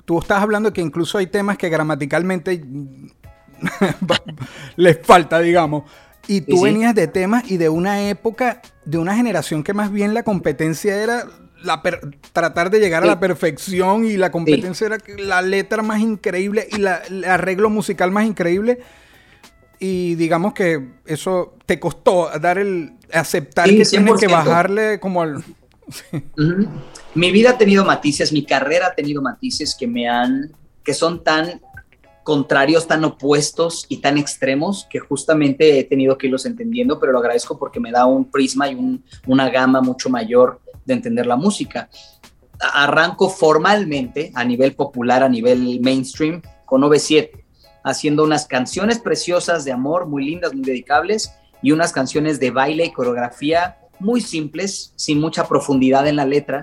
[0.08, 2.64] tú estás hablando que incluso hay temas que gramaticalmente
[4.78, 5.84] les falta, digamos.
[6.28, 6.64] Y tú sí, sí.
[6.64, 10.96] venías de temas y de una época, de una generación que más bien la competencia
[10.96, 11.26] era
[11.62, 11.82] la
[12.32, 13.10] tratar de llegar sí.
[13.10, 17.70] a la perfección y la competencia era la letra más increíble y la, el arreglo
[17.70, 18.80] musical más increíble.
[19.78, 25.44] Y digamos que eso te costó dar el aceptar que tienes que bajarle como al.
[26.38, 26.68] Uh -huh.
[27.18, 30.52] Mi vida ha tenido matices, mi carrera ha tenido matices que me han,
[30.84, 31.60] que son tan
[32.22, 37.18] contrarios, tan opuestos y tan extremos que justamente he tenido que irlos entendiendo, pero lo
[37.18, 41.36] agradezco porque me da un prisma y un, una gama mucho mayor de entender la
[41.36, 41.90] música.
[42.60, 47.32] Arranco formalmente a nivel popular, a nivel mainstream, con OV7,
[47.84, 52.86] haciendo unas canciones preciosas de amor, muy lindas, muy dedicables, y unas canciones de baile
[52.86, 56.62] y coreografía muy simples, sin mucha profundidad en la letra.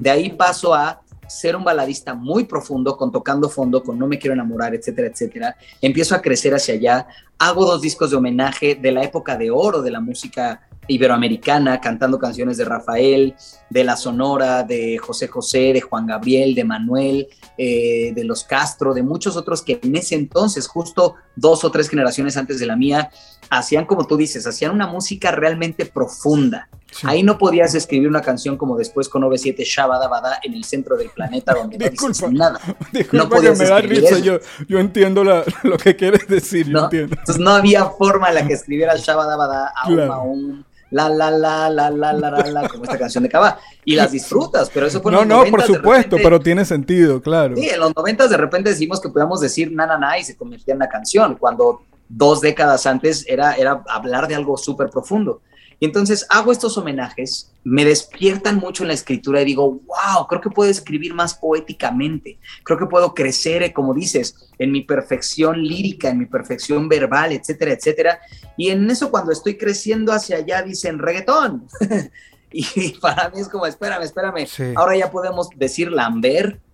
[0.00, 4.18] De ahí paso a ser un baladista muy profundo, con tocando fondo, con No me
[4.18, 5.56] quiero enamorar, etcétera, etcétera.
[5.82, 7.06] Empiezo a crecer hacia allá.
[7.38, 12.18] Hago dos discos de homenaje de la época de oro de la música iberoamericana, cantando
[12.18, 13.34] canciones de Rafael,
[13.70, 18.94] de La Sonora, de José José, de Juan Gabriel, de Manuel, eh, de Los Castro,
[18.94, 22.76] de muchos otros que en ese entonces, justo dos o tres generaciones antes de la
[22.76, 23.10] mía,
[23.50, 26.68] hacían, como tú dices, hacían una música realmente profunda.
[26.96, 27.06] Sí.
[27.06, 31.10] Ahí no podías escribir una canción como después con OV7 Shabada en el centro del
[31.10, 32.60] planeta donde no disculpa, nada.
[32.92, 36.68] Disculpa no podías que me da risa, yo, yo, entiendo la, lo que quieres decir,
[36.68, 36.78] ¿No?
[36.78, 37.16] yo entiendo.
[37.18, 40.12] Entonces no había forma en la que escribieras Shabada aún, claro.
[40.14, 43.94] aún, la la la la la la la la como esta canción de Cava y
[43.94, 47.56] las disfrutas, pero eso fue No, no, por supuesto, repente, pero tiene sentido, claro.
[47.56, 50.36] Sí, en los noventas de repente decimos que podíamos decir na na na y se
[50.36, 55.40] convertía en una canción, cuando dos décadas antes era, era hablar de algo súper profundo.
[55.78, 60.40] Y entonces hago estos homenajes, me despiertan mucho en la escritura y digo, wow, creo
[60.40, 66.08] que puedo escribir más poéticamente, creo que puedo crecer, como dices, en mi perfección lírica,
[66.08, 68.20] en mi perfección verbal, etcétera, etcétera.
[68.56, 71.68] Y en eso cuando estoy creciendo hacia allá dicen reggaetón.
[72.52, 74.72] y para mí es como, espérame, espérame, sí.
[74.74, 76.60] ahora ya podemos decir Lambert.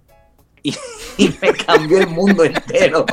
[0.65, 0.77] Y,
[1.19, 3.05] y me cambió el mundo entero.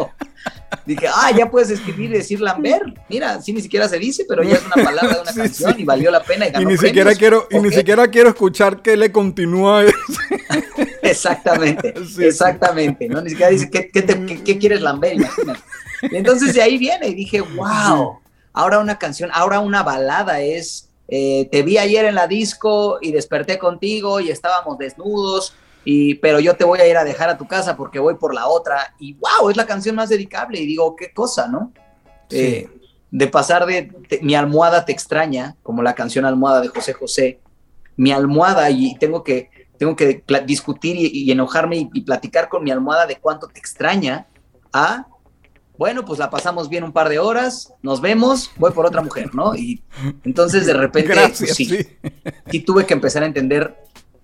[0.86, 2.98] Dije, ah, ya puedes escribir y decir Lambert.
[3.10, 5.76] Mira, sí, ni siquiera se dice, pero ya es una palabra de una sí, canción
[5.76, 5.82] sí.
[5.82, 6.48] y valió la pena.
[6.48, 6.88] Y, ganó y ni premios.
[6.88, 9.84] siquiera quiero Y ni siquiera quiero escuchar que le continúa.
[11.02, 13.08] exactamente, sí, exactamente.
[13.08, 13.22] ¿no?
[13.22, 15.16] Ni siquiera dice, ¿qué, qué, te, qué, qué quieres Lambert?
[15.16, 15.60] Imagínate.
[16.12, 18.20] Y entonces de ahí viene y dije, wow,
[18.54, 23.12] ahora una canción, ahora una balada es, eh, te vi ayer en la disco y
[23.12, 25.54] desperté contigo y estábamos desnudos
[25.86, 28.34] y, pero yo te voy a ir a dejar a tu casa porque voy por
[28.34, 28.94] la otra.
[29.00, 30.60] Y wow, es la canción más dedicable.
[30.60, 31.72] Y digo, qué cosa, ¿no?
[32.30, 32.38] Sí.
[32.38, 32.70] Eh,
[33.12, 37.40] de pasar de te- mi almohada te extraña, como la canción Almohada de José José,
[37.98, 42.64] mi almohada y tengo que, tengo que discutir y, y enojarme y, y platicar con
[42.64, 44.28] mi almohada de cuánto te extraña,
[44.72, 45.08] a,
[45.76, 49.34] bueno, pues la pasamos bien un par de horas, nos vemos, voy por otra mujer,
[49.34, 49.56] ¿no?
[49.56, 49.82] Y
[50.24, 51.88] entonces de repente, Gracias, pues, sí, sí.
[52.52, 53.76] sí tuve que empezar a entender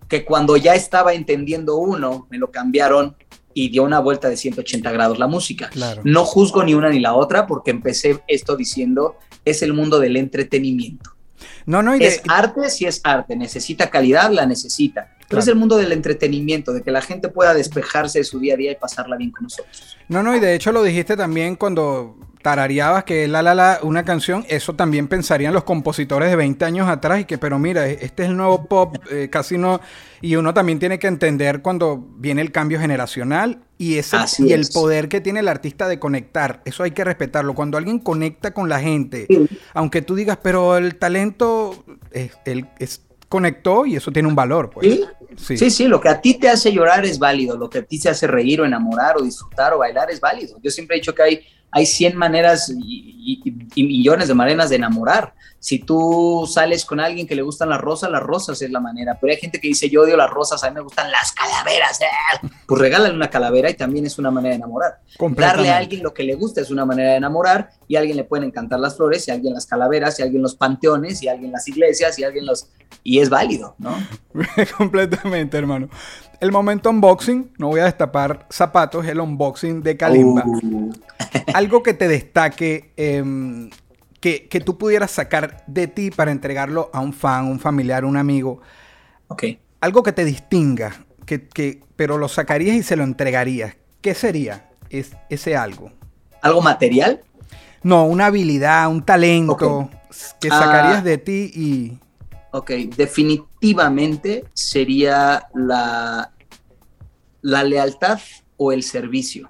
[0.08, 3.16] que cuando ya estaba entendiendo uno, me lo cambiaron
[3.54, 5.70] y dio una vuelta de 180 grados la música.
[5.70, 6.02] Claro.
[6.04, 9.16] No juzgo ni una ni la otra porque empecé esto diciendo,
[9.46, 11.12] es el mundo del entretenimiento.
[11.66, 15.10] No, no, y de- Es arte, sí es arte, necesita calidad, la necesita.
[15.18, 15.42] Pero Claro.
[15.42, 18.58] es el mundo del entretenimiento, de que la gente pueda despejarse de su día a
[18.58, 19.98] día y pasarla bien con nosotros.
[20.08, 22.16] No, no, y de hecho lo dijiste también cuando
[22.46, 26.88] tarareabas que la la la una canción, eso también pensarían los compositores de 20 años
[26.88, 29.82] atrás y que, pero mira, este es el nuevo pop, eh, casi no,
[30.22, 34.54] y uno también tiene que entender cuando viene el cambio generacional y ese Así y
[34.54, 34.70] el es.
[34.70, 37.56] poder que tiene el artista de conectar, eso hay que respetarlo.
[37.56, 39.26] Cuando alguien conecta con la gente,
[39.74, 44.70] aunque tú digas, pero el talento, eh, él es, conectó y eso tiene un valor,
[44.70, 44.86] pues.
[44.88, 45.04] ¿Sí?
[45.36, 45.58] Sí.
[45.58, 48.00] Sí, sí, lo que a ti te hace llorar es válido, lo que a ti
[48.00, 50.60] te hace reír o enamorar o disfrutar o bailar es válido.
[50.62, 54.70] Yo siempre he dicho que hay, hay 100 maneras y, y- y millones de maneras
[54.70, 55.34] de enamorar.
[55.60, 59.18] Si tú sales con alguien que le gustan las rosas, las rosas es la manera.
[59.20, 62.00] Pero hay gente que dice, yo odio las rosas, a mí me gustan las calaveras.
[62.02, 62.48] ¡eh!
[62.68, 65.00] Pues regálale una calavera y también es una manera de enamorar.
[65.48, 68.16] Darle a alguien lo que le gusta es una manera de enamorar y a alguien
[68.18, 71.24] le pueden encantar las flores y a alguien las calaveras y a alguien los panteones
[71.24, 72.70] y a alguien las iglesias y a alguien los...
[73.04, 73.96] Y es válido, ¿no?
[74.78, 75.90] Completamente, hermano.
[76.40, 80.44] El momento unboxing, no voy a destapar zapatos, el unboxing de Kalimba.
[80.46, 80.92] Uh.
[81.54, 83.70] Algo que te destaque, em,
[84.20, 88.18] que, que tú pudieras sacar de ti para entregarlo a un fan, un familiar, un
[88.18, 88.62] amigo.
[89.28, 89.44] Ok.
[89.82, 90.94] Algo que te distinga,
[91.26, 93.76] que, que- pero lo sacarías y se lo entregarías.
[94.02, 95.92] ¿Qué sería es, ese algo?
[96.42, 97.22] ¿Algo material?
[97.82, 99.90] No, una habilidad, un talento
[100.40, 100.60] que Ah.
[100.60, 102.00] sacarías de ti y...
[102.58, 106.32] Ok, definitivamente sería la,
[107.42, 108.22] la lealtad
[108.56, 109.50] o el servicio.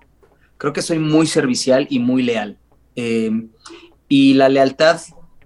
[0.58, 2.58] Creo que soy muy servicial y muy leal.
[2.96, 3.30] Eh,
[4.10, 5.00] y la lealtad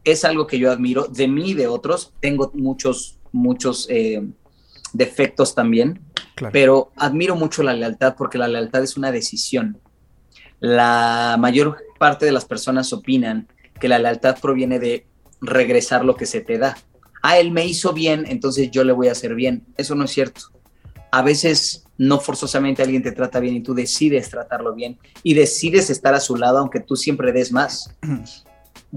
[0.06, 2.14] es algo que yo admiro de mí y de otros.
[2.22, 4.26] Tengo muchos, muchos eh,
[4.94, 6.00] defectos también,
[6.36, 6.54] Claro.
[6.54, 9.82] pero admiro mucho la lealtad porque la lealtad es una decisión.
[10.62, 13.50] La mayor parte de las personas opinan
[13.82, 15.06] que la lealtad proviene de
[15.42, 16.78] regresar lo que se te da.
[17.22, 19.66] Ah, él me hizo bien, entonces yo le voy a hacer bien.
[19.78, 20.42] Eso no es cierto.
[21.12, 25.90] A veces no forzosamente alguien te trata bien y tú decides tratarlo bien y decides
[25.90, 27.96] estar a su lado aunque tú siempre des más.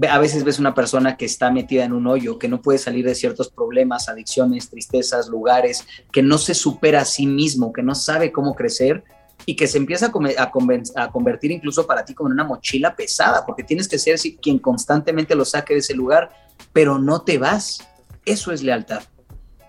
[0.09, 3.05] A veces ves una persona que está metida en un hoyo, que no puede salir
[3.05, 7.93] de ciertos problemas, adicciones, tristezas, lugares, que no se supera a sí mismo, que no
[7.93, 9.03] sabe cómo crecer
[9.45, 13.63] y que se empieza a, convertir incluso para ti como en una mochila pesada, porque
[13.63, 16.31] tienes que ser quien constantemente lo saque de ese lugar,
[16.71, 17.79] pero no te vas.
[18.25, 19.03] Eso es lealtad.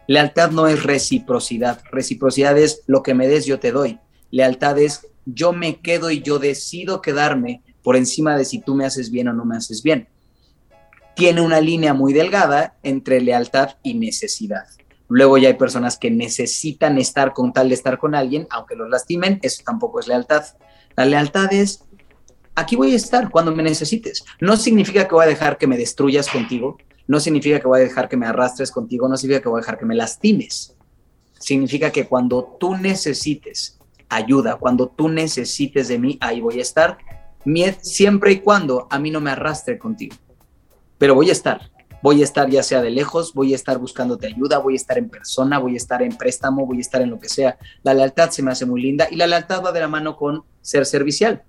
[0.06, 1.82] Lealtad no es reciprocidad.
[1.90, 3.98] Reciprocidad es lo que me des, yo te doy.
[4.30, 8.84] Lealtad es yo me quedo y yo decido quedarme por encima de si tú me
[8.84, 10.08] haces bien o no me haces bien.
[11.16, 14.66] Tiene una línea muy delgada entre lealtad y necesidad.
[15.08, 18.88] Luego ya hay personas que necesitan estar con tal de estar con alguien, aunque los
[18.88, 20.44] lastimen, eso tampoco es lealtad.
[20.96, 21.84] La lealtad es,
[22.54, 24.24] aquí voy a estar cuando me necesites.
[24.40, 27.84] No significa que voy a dejar que me destruyas contigo, no significa que voy a
[27.84, 30.76] dejar que me arrastres contigo, no significa que voy a dejar que me lastimes.
[31.38, 36.98] Significa que cuando tú necesites ayuda, cuando tú necesites de mí, ahí voy a estar,
[37.82, 40.16] siempre y cuando a mí no me arrastre contigo.
[40.96, 41.70] Pero voy a estar,
[42.02, 44.96] voy a estar ya sea de lejos, voy a estar buscándote ayuda, voy a estar
[44.96, 47.58] en persona, voy a estar en préstamo, voy a estar en lo que sea.
[47.82, 50.44] La lealtad se me hace muy linda y la lealtad va de la mano con
[50.62, 51.42] ser servicial.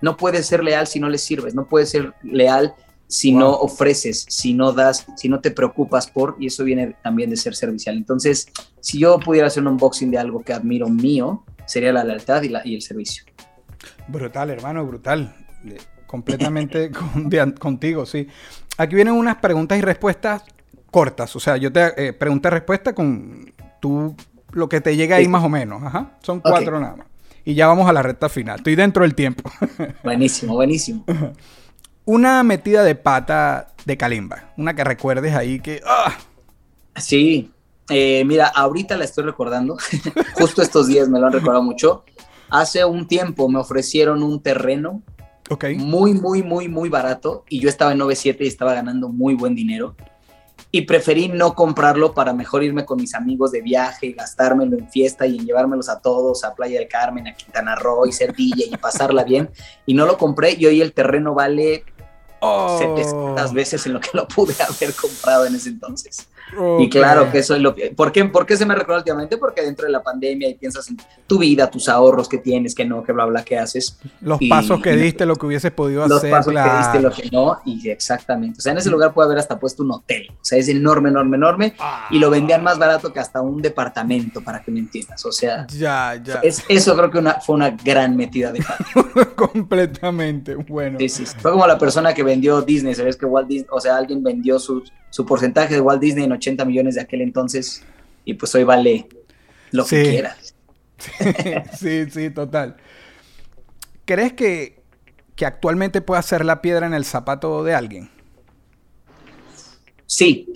[0.00, 2.74] No puedes ser leal si no le sirves, no puedes ser leal
[3.12, 7.28] si no ofreces, si no das, si no te preocupas por, y eso viene también
[7.30, 7.96] de ser servicial.
[7.96, 8.46] Entonces,
[8.80, 12.48] si yo pudiera hacer un unboxing de algo que admiro mío, sería la lealtad y,
[12.48, 13.24] la- y el servicio.
[14.08, 15.34] Brutal, hermano, brutal.
[16.06, 18.26] Completamente con- de- contigo, sí.
[18.78, 20.42] Aquí vienen unas preguntas y respuestas
[20.90, 21.34] cortas.
[21.36, 24.14] O sea, yo te eh, pregunta y respuesta con tú
[24.52, 25.30] lo que te llega ahí Sí.
[25.30, 25.82] más o menos.
[25.82, 26.16] Ajá.
[26.22, 27.06] Son cuatro nada más.
[27.44, 28.56] Y ya vamos a la recta final.
[28.58, 29.50] Estoy dentro del tiempo.
[30.04, 31.04] Buenísimo, buenísimo.
[32.04, 34.52] Una metida de pata de Kalimba.
[34.56, 35.80] Una que recuerdes ahí que.
[35.86, 36.14] ¡ah!
[36.96, 37.50] Sí,
[37.88, 39.76] eh, mira, ahorita la estoy recordando.
[40.34, 42.04] Justo estos días me lo han recordado mucho.
[42.50, 45.02] Hace un tiempo me ofrecieron un terreno
[45.48, 45.64] Ok.
[45.76, 49.54] muy, muy, muy, muy barato y yo estaba en 97 y estaba ganando muy buen
[49.54, 49.96] dinero.
[50.74, 55.26] y preferí no comprarlo para mejor irme con mis amigos de viaje, gastármelo en fiesta
[55.26, 58.68] y en llevármelos a todos a Playa del Carmen, a Quintana Roo y ser DJ
[58.72, 59.50] y pasarla bien.
[59.84, 61.84] Y no lo compré y hoy el terreno vale
[62.44, 62.76] Oh.
[62.78, 66.28] 700 veces en lo que lo pude haber comprado en ese entonces.
[66.80, 67.92] Y claro que eso es lo que...
[67.96, 69.38] ¿Por qué, ¿Por qué se me recuerda últimamente?
[69.38, 72.84] Porque dentro de la pandemia y piensas en tu vida, tus ahorros que tienes, que
[72.84, 73.96] no, que bla, bla, que haces.
[74.20, 76.30] Los Y- pasos que y- diste, lo que hubieses podido Los hacer.
[76.30, 76.70] pasos claro.
[76.72, 78.58] que diste, lo que no, y exactamente.
[78.58, 80.26] O sea, en ese lugar puede haber hasta puesto un hotel.
[80.32, 81.74] O sea, es enorme, enorme, enorme.
[82.10, 85.24] Y lo vendían más barato que hasta un departamento, para que me entiendas.
[85.24, 86.40] O sea, Ya, ya.
[86.42, 88.84] es, eso creo que una, fue una gran metida de pata.
[89.36, 90.56] Completamente.
[90.56, 90.98] Bueno.
[90.98, 91.24] Sí, sí.
[91.40, 93.16] Fue como la persona que vendió Disney, ¿sabes?
[93.16, 96.64] Que Walt Disney, o sea, alguien vendió su, su porcentaje de Walt Disney en 80
[96.64, 97.86] millones de aquel entonces
[98.24, 99.08] y pues hoy vale
[99.70, 100.02] lo que Sí.
[100.02, 100.36] quiera.
[101.78, 102.76] sí, sí, total.
[104.04, 104.84] ¿Crees que,
[105.36, 108.10] que actualmente pueda ser la piedra en el zapato de alguien?
[110.06, 110.46] Sí,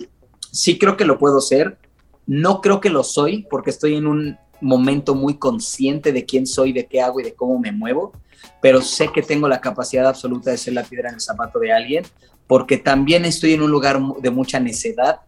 [0.51, 1.77] sí creo que lo puedo ser.
[2.25, 6.73] No creo que lo soy porque estoy en un momento muy consciente de quién soy,
[6.73, 8.13] de qué hago y de cómo me muevo,
[8.61, 11.71] pero sé que tengo la capacidad absoluta de ser la piedra en el zapato de
[11.71, 12.05] alguien
[12.47, 15.19] porque también estoy en un lugar de mucha necedad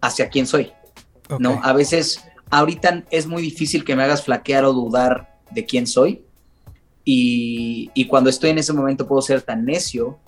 [0.00, 0.72] hacia quién soy.
[1.38, 1.60] ¿no?
[1.62, 6.22] A veces, ahorita es muy difícil que me hagas flaquear o dudar de quién soy.
[7.04, 10.18] Y, y cuando estoy en ese momento puedo ser tan necio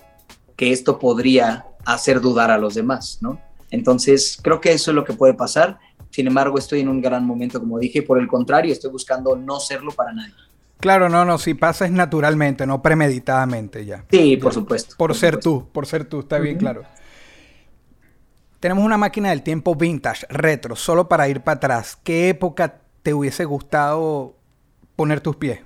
[0.55, 3.39] que esto podría hacer dudar a los demás, ¿no?
[3.69, 5.79] Entonces, creo que eso es lo que puede pasar.
[6.09, 9.35] Sin embargo, estoy en un gran momento, como dije, y por el contrario, estoy buscando
[9.35, 10.33] no serlo para nadie.
[10.83, 14.05] Claro, no, no, si pasa es naturalmente, no premeditadamente ya.
[14.11, 14.95] Sí, por supuesto.
[14.97, 15.49] Por, ser supuesto.
[15.49, 16.83] tú, por ser tú, está bien claro.
[18.59, 21.97] Tenemos una máquina del tiempo vintage, retro, solo para ir para atrás.
[22.03, 24.35] ¿Qué época te hubiese gustado
[24.95, 25.59] poner tus pies?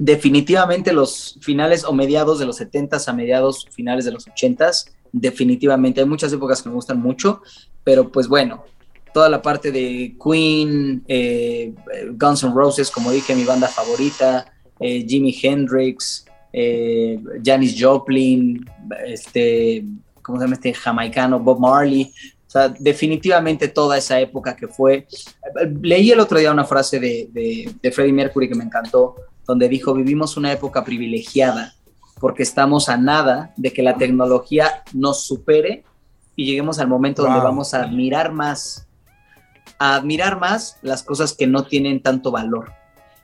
[0.00, 6.00] definitivamente los finales o mediados de los 70s a mediados finales de los 80s, definitivamente
[6.00, 7.42] hay muchas épocas que me gustan mucho,
[7.84, 8.64] pero pues bueno,
[9.12, 11.74] toda la parte de Queen, eh,
[12.12, 18.64] Guns N' Roses, como dije, mi banda favorita, eh, Jimi Hendrix, eh, Janis Joplin,
[19.06, 19.84] este,
[20.22, 21.38] ¿cómo se llama este jamaicano?
[21.38, 22.12] Bob Marley.
[22.46, 25.06] O sea, definitivamente toda esa época que fue.
[25.82, 29.14] Leí el otro día una frase de, de, de Freddie Mercury que me encantó,
[29.46, 31.74] donde dijo, vivimos una época privilegiada
[32.20, 35.84] porque estamos a nada de que la tecnología nos supere
[36.36, 38.86] y lleguemos al momento donde vamos a admirar más,
[39.80, 42.70] a admirar más las cosas que no tienen tanto valor.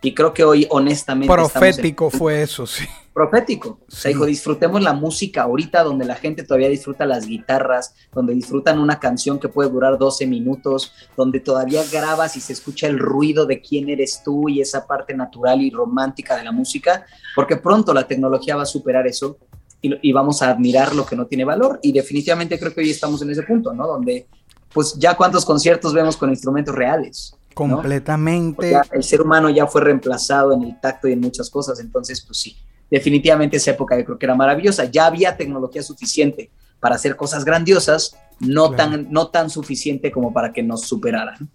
[0.02, 2.84] Y creo que hoy, honestamente, en- Profético fue eso, sí.
[3.12, 3.80] profético.
[3.88, 4.08] O sea, Sí.
[4.08, 9.00] dijo, disfrutemos la música ahorita donde la gente todavía disfruta las guitarras, donde disfrutan una
[9.00, 13.60] canción que puede durar 12 minutos, donde todavía grabas y se escucha el ruido de
[13.62, 18.06] quién eres tú y esa parte natural y romántica de la música, porque pronto la
[18.06, 19.38] tecnología va a superar eso
[19.82, 21.80] y, y vamos a admirar lo que no tiene valor.
[21.82, 23.86] Y definitivamente creo que hoy estamos en ese punto, ¿no?
[23.86, 24.26] Donde,
[24.72, 27.34] pues ya cuántos conciertos vemos con instrumentos reales.
[27.54, 28.78] Completamente.
[28.92, 32.38] el ser humano ya fue reemplazado en el tacto y en muchas cosas, entonces pues
[32.38, 32.56] sí,
[32.90, 36.50] definitivamente esa época yo creo que era maravillosa, ya había tecnología suficiente
[36.80, 38.90] para hacer cosas grandiosas, no, Claro.
[38.90, 41.48] tan, no tan suficiente como para que nos superaran.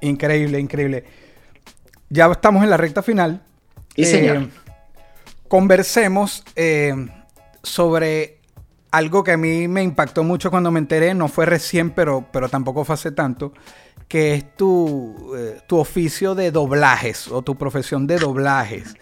[0.00, 1.04] Increíble, increíble.
[2.08, 3.42] Ya estamos en la recta final.
[3.94, 4.48] Sí, señor.
[5.46, 6.94] conversemos eh,
[7.62, 8.39] sobre
[8.90, 12.48] algo que a mí me impactó mucho cuando me enteré, no fue recién, pero, pero
[12.48, 13.52] tampoco fue hace tanto,
[14.08, 18.94] que es tu, eh, tu oficio de doblajes o tu profesión de doblajes.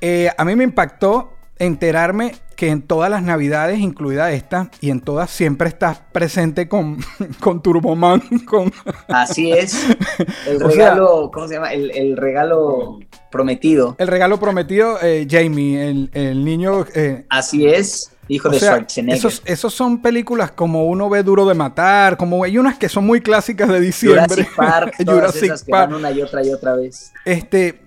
[0.00, 5.00] Eh, a mí me impactó enterarme que en todas las navidades, incluida esta, y en
[5.00, 6.98] todas siempre estás presente con,
[7.40, 8.70] con Turboman, con...
[9.08, 9.74] Así es,
[10.46, 11.72] el O sea- regalo, ¿cómo se llama?
[11.72, 12.98] El, el regalo
[13.30, 13.94] prometido.
[13.98, 16.84] El regalo prometido, eh, Jamie, el, el niño...
[17.30, 19.18] Así es, hijo O de sea, Schwarzenegger.
[19.18, 23.04] esos, esos son películas como uno ve Duro de Matar, como hay unas que son
[23.06, 24.24] muy clásicas de diciembre.
[24.26, 25.90] Jurassic Park, todas Jurassic esas que Park.
[25.90, 27.12] van una y otra y otra vez.
[27.24, 27.82] Este,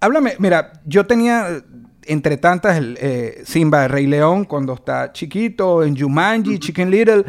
[0.00, 1.62] háblame, mira, yo tenía eh,
[2.06, 7.24] entre tantas el, eh, Simba, el Rey León, cuando está chiquito, en Jumanji, Chicken Little,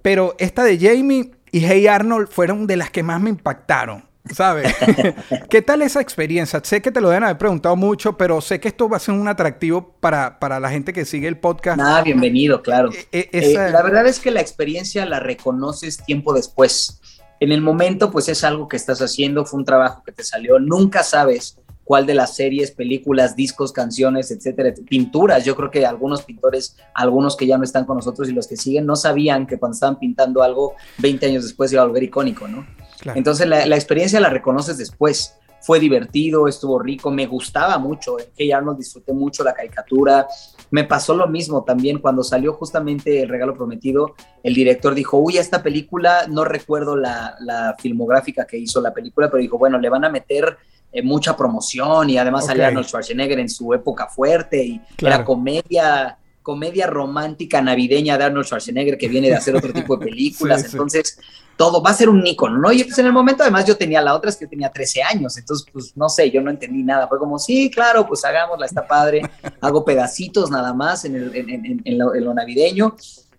[0.00, 4.04] pero esta de Jamie y Hey Arnold fueron de las que más me impactaron.
[4.30, 4.72] ¿Sabes?
[5.50, 6.60] ¿Qué tal esa experiencia?
[6.62, 9.14] Sé que te lo deben haber preguntado mucho, pero sé que esto va a ser
[9.14, 11.76] un atractivo para, para la gente que sigue el podcast.
[11.78, 12.90] Nada, bienvenido, claro.
[12.92, 17.00] E- e- Eh, esa- la verdad es que la experiencia la reconoces tiempo después.
[17.40, 20.60] En el momento, pues es algo que estás haciendo, fue un trabajo que te salió.
[20.60, 25.44] Nunca sabes cuál de las series, películas, discos, canciones, etcétera, pinturas.
[25.44, 28.56] Yo creo que algunos pintores, algunos que ya no están con nosotros y los que
[28.56, 32.46] siguen, no sabían que cuando estaban pintando algo, 20 años después iba a volver icónico,
[32.48, 32.66] ¿no?
[33.00, 33.18] Claro.
[33.18, 35.34] Entonces la, la experiencia la reconoces después.
[35.60, 38.18] fue divertido, estuvo rico, me gustaba mucho.
[38.18, 40.26] En Hey Arnold disfruté mucho la caricatura.
[40.70, 44.14] Me pasó lo mismo también cuando salió justamente El Regalo Prometido.
[44.42, 49.30] El director dijo, uy, esta película, no recuerdo la, la filmográfica que hizo la película,
[49.30, 50.56] pero dijo, bueno, le van a meter
[50.92, 56.18] eh, mucha promoción y además salía Arnold Schwarzenegger en su época fuerte y era comedia
[56.42, 60.64] comedia romántica navideña de Arnold Schwarzenegger que viene de hacer otro tipo de películas.
[60.64, 61.18] entonces,
[61.56, 62.72] todo va a ser un icono, ¿no?
[62.72, 65.36] Y pues en el momento, además, yo tenía la otra, es que tenía 13 años.
[65.36, 67.06] Entonces, pues no sé, yo no entendí nada.
[67.08, 69.22] Fue como, sí, claro, pues hagámosla, está padre.
[69.60, 72.96] Hago pedacitos nada más en, el, en, en, lo, navideño.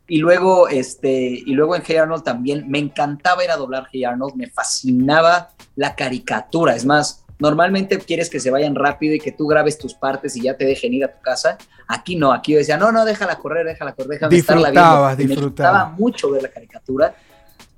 [0.07, 4.03] Y luego, este, y luego en Hey Arnold también me encantaba ir a doblar Hey
[4.03, 6.75] Arnold, me fascinaba la caricatura.
[6.75, 10.43] Es más, Normalmente quieres que se vayan rápido y que tú grabes tus partes y
[10.43, 11.57] ya te dejen ir a tu casa.
[11.89, 15.35] Aquí no, aquí yo decía, no, no, déjala correr, déjala correr, déjame estarla viendo.
[15.35, 17.13] Me gustaba mucho ver la caricatura.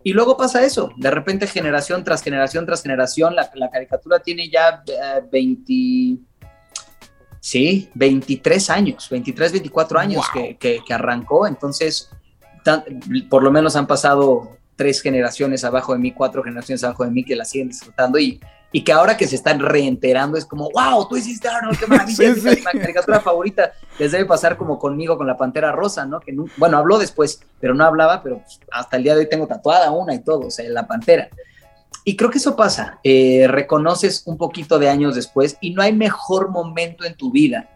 [0.03, 4.83] Y luego pasa eso, de repente generación tras generación tras generación, la, caricatura tiene ya
[5.31, 6.17] 20, eh,
[7.39, 12.11] sí, 23 años, 23, 24 años que, que, arrancó, entonces
[13.31, 17.25] por lo menos han pasado tres generaciones abajo de mí, cuatro generaciones abajo de mí
[17.25, 18.39] que la siguen disfrutando y,
[18.75, 22.27] y que ahora que se están reenterando es como, wow, tú hiciste Arnold, qué maravilla,
[22.27, 23.71] es mi caricatura favorita.
[23.97, 26.19] Les debe pasar como conmigo con la Pantera Rosa, ¿no?
[26.19, 29.47] Que bueno, habló después, pero no hablaba, pero pues, hasta el día de hoy tengo
[29.47, 31.29] tatuada una y todo, o sea, la Pantera.
[32.03, 35.93] Y creo que eso pasa, eh, reconoces un poquito de años después y no hay
[35.93, 37.69] mejor momento en tu vida,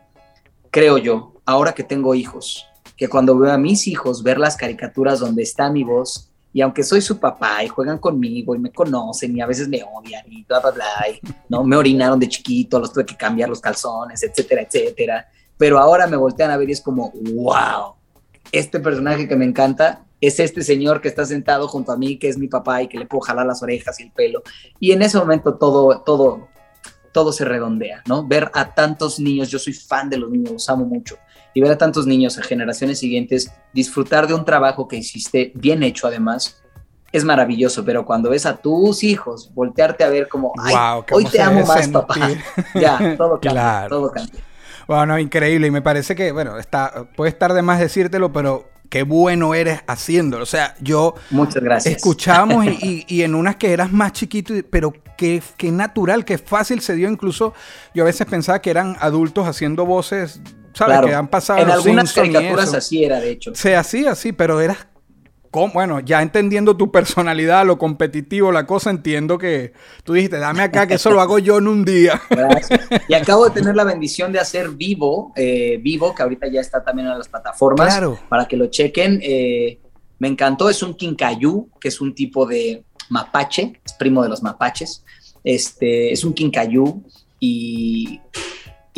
[0.69, 5.19] creo yo, ahora que tengo hijos, que cuando veo a mis hijos ver las caricaturas
[5.19, 6.28] donde está mi voz
[6.59, 9.81] y aunque soy su papá y juegan conmigo y me conocen y a veces me
[9.81, 10.85] odian y bla, bla, bla,
[11.47, 11.63] ¿no?
[11.63, 15.25] me orinaron de chiquito, los tuve que cambiar los calzones, etcétera, etcétera.
[15.57, 17.93] Pero ahora me voltean a ver y es como, wow,
[18.51, 22.27] este personaje que me encanta es este señor que está sentado junto a mí, que
[22.27, 24.43] es mi papá y que le puedo jalar las orejas y el pelo.
[24.81, 26.49] Y en ese momento todo, todo,
[27.13, 28.27] todo se redondea, ¿no?
[28.27, 31.15] Ver a tantos niños, yo soy fan de los niños, los amo mucho
[31.53, 35.83] y ver a tantos niños a generaciones siguientes disfrutar de un trabajo que hiciste bien
[35.83, 36.61] hecho además,
[37.11, 40.75] es maravilloso, pero cuando ves a tus hijos voltearte a ver como, Ay,
[41.11, 42.15] hoy te amo más, papá.
[42.75, 44.41] ya, todo cambia, todo cambia.
[44.87, 45.67] Bueno, increíble.
[45.67, 49.81] Y me parece que, bueno, está, puede estar de más decírtelo, pero qué bueno eres
[49.87, 50.43] haciéndolo.
[50.43, 51.15] O sea, yo.
[51.29, 51.97] Muchas gracias.
[51.97, 56.81] Escuchamos y, y, en unas que eras más chiquito, pero qué, qué natural, qué fácil
[56.81, 57.09] se dio.
[57.09, 57.53] Incluso
[57.93, 60.41] yo a veces pensaba que eran adultos haciendo voces
[60.79, 61.09] ¿sabes?
[61.09, 63.51] Que han pasado en algunas caricaturas así era, de hecho.
[63.53, 64.87] Sí, así, así, pero eras
[65.73, 69.73] bueno, ya entendiendo tu personalidad, lo competitivo, la cosa, entiendo que
[70.03, 72.21] tú dijiste, dame acá, que eso lo hago yo en un día.
[72.29, 72.81] Gracias.
[73.07, 76.83] Y acabo de tener la bendición de hacer Vivo, eh, Vivo, que ahorita ya está
[76.83, 78.19] también en las plataformas, claro.
[78.29, 79.19] para que lo chequen.
[79.23, 79.79] Eh,
[80.19, 84.43] me encantó, es un quincayú, que es un tipo de mapache, es primo de los
[84.43, 85.03] mapaches.
[85.43, 87.03] Este, es un quincayú
[87.39, 88.19] y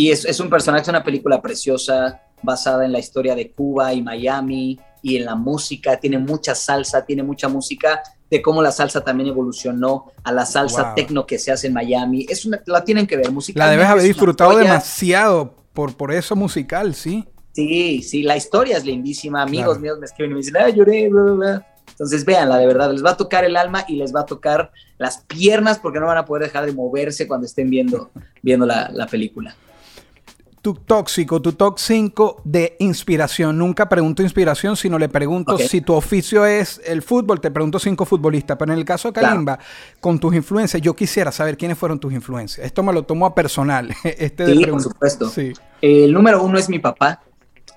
[0.02, 4.02] y es, un personaje, es una película preciosa, basada en la historia de Cuba y
[4.02, 9.04] Miami y en la música, tiene mucha salsa, tiene mucha música de cómo la salsa
[9.04, 12.26] también evolucionó a la salsa tecno que se hace en Miami.
[12.28, 13.60] Es una, la tienen que ver, música.
[13.60, 17.28] La debes haber disfrutado demasiado por, por eso musical, ¿sí?
[17.52, 19.44] Sí, sí, la historia es lindísima.
[19.44, 21.68] Amigos míos me escriben y me dicen, ah, lloré, bla, bla, bla.
[21.92, 24.72] Entonces, véanla, de verdad, les va a tocar el alma y les va a tocar
[24.98, 28.10] las piernas porque no van a poder dejar de moverse cuando estén viendo,
[28.42, 29.56] viendo la, la película
[30.62, 33.58] tu tóxico, tu top 5 de inspiración.
[33.58, 38.06] Nunca pregunto inspiración, sino le pregunto si tu oficio es el fútbol, te pregunto cinco
[38.06, 38.58] futbolistas.
[38.58, 39.58] Pero en el caso de Kalimba,
[40.00, 42.66] con tus influencias, yo quisiera saber quiénes fueron tus influencias.
[42.66, 43.94] Esto me lo tomo a personal.
[44.04, 45.32] Este sí, por supuesto.
[45.82, 47.22] el número uno es mi papá,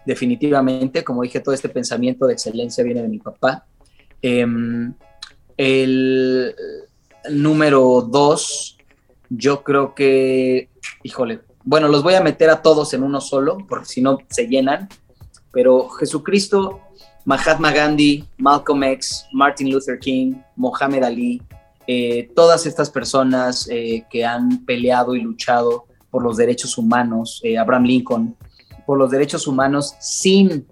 [0.04, 1.02] definitivamente.
[1.02, 3.64] Como dije, todo este pensamiento de excelencia viene de mi papá.
[4.20, 4.92] Em,
[5.56, 6.54] el
[7.30, 8.76] número dos,
[9.30, 10.68] yo creo que,
[11.02, 14.46] híjole, bueno, los voy a meter a todos en uno solo, porque si no se
[14.46, 14.88] llenan,
[15.50, 16.80] pero Jesucristo,
[17.24, 21.42] Mahatma Gandhi, Malcolm X, Martin Luther King, Mohamed Ali,
[21.86, 27.56] eh, todas estas personas eh, que han peleado y luchado por los derechos humanos, eh,
[27.56, 28.36] Abraham Lincoln,
[28.86, 30.66] por los derechos humanos sin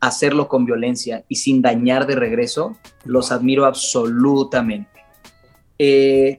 [0.00, 4.88] hacerlo con violencia y sin dañar de regreso, los admiro absolutamente.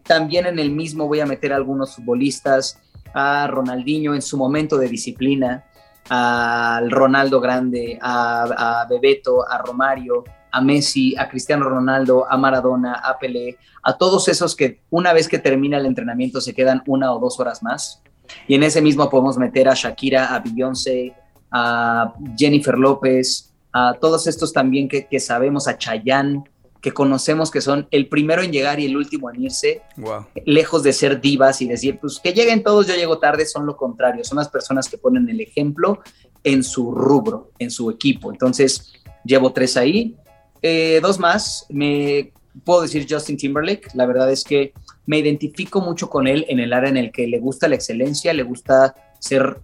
[0.03, 2.79] también en el mismo voy a meter algunos futbolistas,
[3.13, 5.65] a Ronaldinho en su momento de disciplina,
[6.09, 13.17] al Ronaldo Grande, a, Bebeto, a Romario, a Messi, a Cristiano Ronaldo, a Maradona, a
[13.19, 17.19] Pelé, a todos esos que una vez que termina el entrenamiento se quedan una o
[17.19, 18.01] dos horas más.
[18.47, 21.13] Y en ese mismo podemos meter a Shakira, a Beyoncé,
[21.51, 26.43] a Jennifer López, a todos estos también que, sabemos, a Chayanne,
[26.81, 30.27] que conocemos que son el primero en llegar y el último en irse, Wow.
[30.45, 33.75] lejos de ser divas y decir, pues que lleguen todos, yo llego tarde, son lo
[33.75, 35.99] contrario, son las personas que ponen el ejemplo
[36.43, 38.31] en su rubro, en su equipo.
[38.31, 38.93] Entonces,
[39.25, 40.15] llevo tres ahí.
[40.61, 42.31] Eh, dos más, me
[42.63, 44.73] puedo decir Justin Timberlake, la verdad es que
[45.05, 48.33] me identifico mucho con él en el área en el que le gusta la excelencia,
[48.33, 49.59] le gusta ser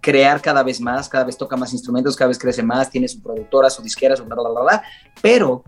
[0.00, 3.20] crear cada vez más, cada vez toca más instrumentos, cada vez crece más, tiene su
[3.22, 4.82] productora, su disquera, su bla, bla, bla, bla,
[5.20, 5.64] pero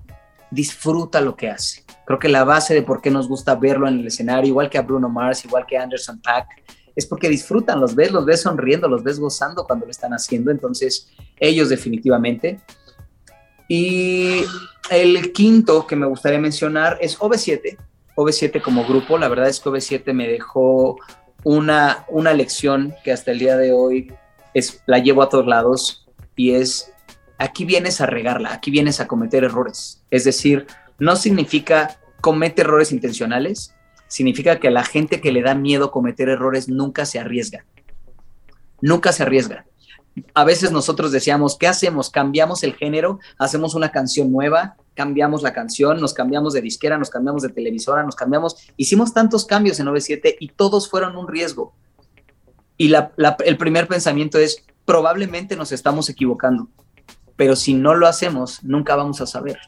[0.52, 1.84] disfruta lo que hace.
[2.06, 4.78] Creo que la base de por qué nos gusta verlo en el escenario, igual que
[4.78, 6.46] a Bruno Mars, igual que a Anderson Paak,
[6.94, 10.50] es porque disfrutan, los ves, los ves sonriendo, los ves gozando cuando lo están haciendo.
[10.50, 11.08] Entonces,
[11.40, 12.60] ellos definitivamente.
[13.66, 14.42] Y
[14.90, 17.78] el quinto que me gustaría mencionar es OV7.
[18.14, 20.98] OV7 como grupo, la verdad es que OV7 me dejó
[21.44, 24.12] una, una lección que hasta el día de hoy
[24.52, 26.91] es, la llevo a todos lados y es,
[27.42, 30.02] aquí vienes a regarla, aquí vienes a cometer errores.
[30.10, 30.66] Es decir,
[30.98, 33.74] no significa comete errores intencionales,
[34.06, 37.64] significa que la gente que le da miedo cometer errores nunca se arriesga.
[38.80, 39.66] Nunca se arriesga.
[40.34, 42.10] A veces nosotros decíamos, ¿qué hacemos?
[42.10, 47.10] Cambiamos el género, hacemos una canción nueva, cambiamos la canción, nos cambiamos de disquera, nos
[47.10, 48.56] cambiamos de televisora, nos cambiamos.
[48.76, 51.74] Hicimos tantos cambios en 97 y todos fueron un riesgo.
[52.76, 56.68] Y la, la, el primer pensamiento es, probablemente nos estamos equivocando,
[57.36, 59.58] pero si no lo hacemos, nunca vamos a saber.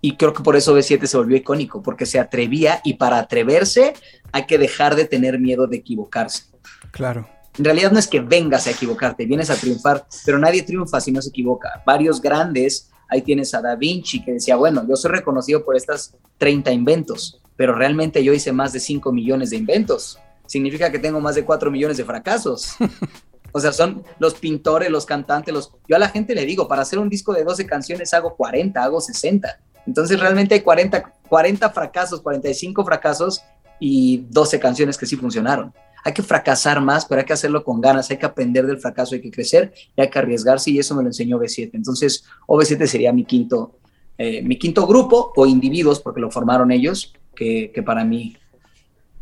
[0.00, 3.94] Y creo que por eso B7 se volvió icónico, porque se atrevía y para atreverse
[4.32, 6.44] hay que dejar de tener miedo de equivocarse.
[6.90, 7.28] Claro.
[7.58, 11.10] En realidad no es que vengas a equivocarte, vienes a triunfar, pero nadie triunfa si
[11.10, 11.82] no se equivoca.
[11.84, 16.16] Varios grandes, ahí tienes a Da Vinci que decía, bueno, yo soy reconocido por estas
[16.38, 20.20] 30 inventos, pero realmente yo hice más de 5 millones de inventos.
[20.46, 22.76] Significa que tengo más de 4 millones de fracasos.
[23.52, 25.72] O sea, son los pintores, los cantantes, los...
[25.88, 28.82] Yo a la gente le digo, para hacer un disco de 12 canciones hago 40,
[28.82, 29.60] hago 60.
[29.86, 33.42] Entonces realmente hay 40, 40 fracasos, 45 fracasos
[33.80, 35.72] y 12 canciones que sí funcionaron.
[36.04, 39.14] Hay que fracasar más, pero hay que hacerlo con ganas, hay que aprender del fracaso,
[39.14, 41.70] hay que crecer y hay que arriesgarse y eso me lo enseñó B7.
[41.72, 43.78] Entonces OV7 sería mi quinto,
[44.18, 48.36] eh, mi quinto grupo o individuos, porque lo formaron ellos, que, que para mí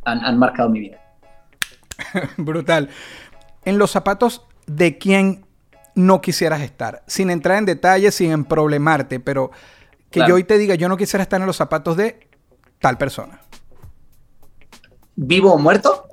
[0.04, 1.00] han, han marcado mi vida.
[2.36, 2.88] Brutal.
[3.66, 5.44] En los zapatos de quién
[5.94, 9.50] no quisieras estar, sin entrar en detalles, sin problemarte, pero
[10.10, 10.30] que claro.
[10.30, 12.28] yo hoy te diga, yo no quisiera estar en los zapatos de
[12.78, 13.40] tal persona.
[15.16, 16.06] ¿Vivo o muerto?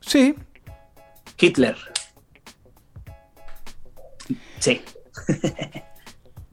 [0.00, 0.34] Sí.
[1.38, 1.76] Hitler.
[4.58, 4.82] Sí.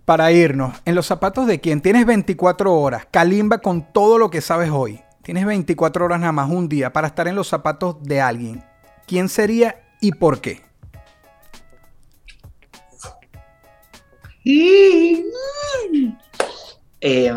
[0.06, 4.40] Para irnos, en los zapatos de quién tienes 24 horas, Kalimba con todo lo que
[4.40, 5.02] sabes hoy.
[5.24, 8.64] Tienes 24 horas nada más, un día, para estar en los zapatos de alguien.
[9.06, 10.62] ¿Quién sería y por qué?
[17.02, 17.32] Eh,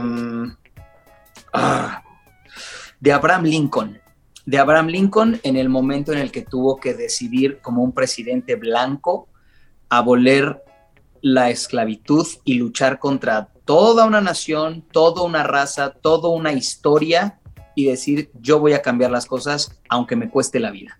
[1.52, 2.02] ah,
[3.00, 4.00] de Abraham Lincoln.
[4.46, 8.56] De Abraham Lincoln en el momento en el que tuvo que decidir como un presidente
[8.56, 9.28] blanco
[9.88, 10.62] aboler
[11.22, 17.40] la esclavitud y luchar contra toda una nación, toda una raza, toda una historia
[17.74, 20.99] y decir yo voy a cambiar las cosas aunque me cueste la vida.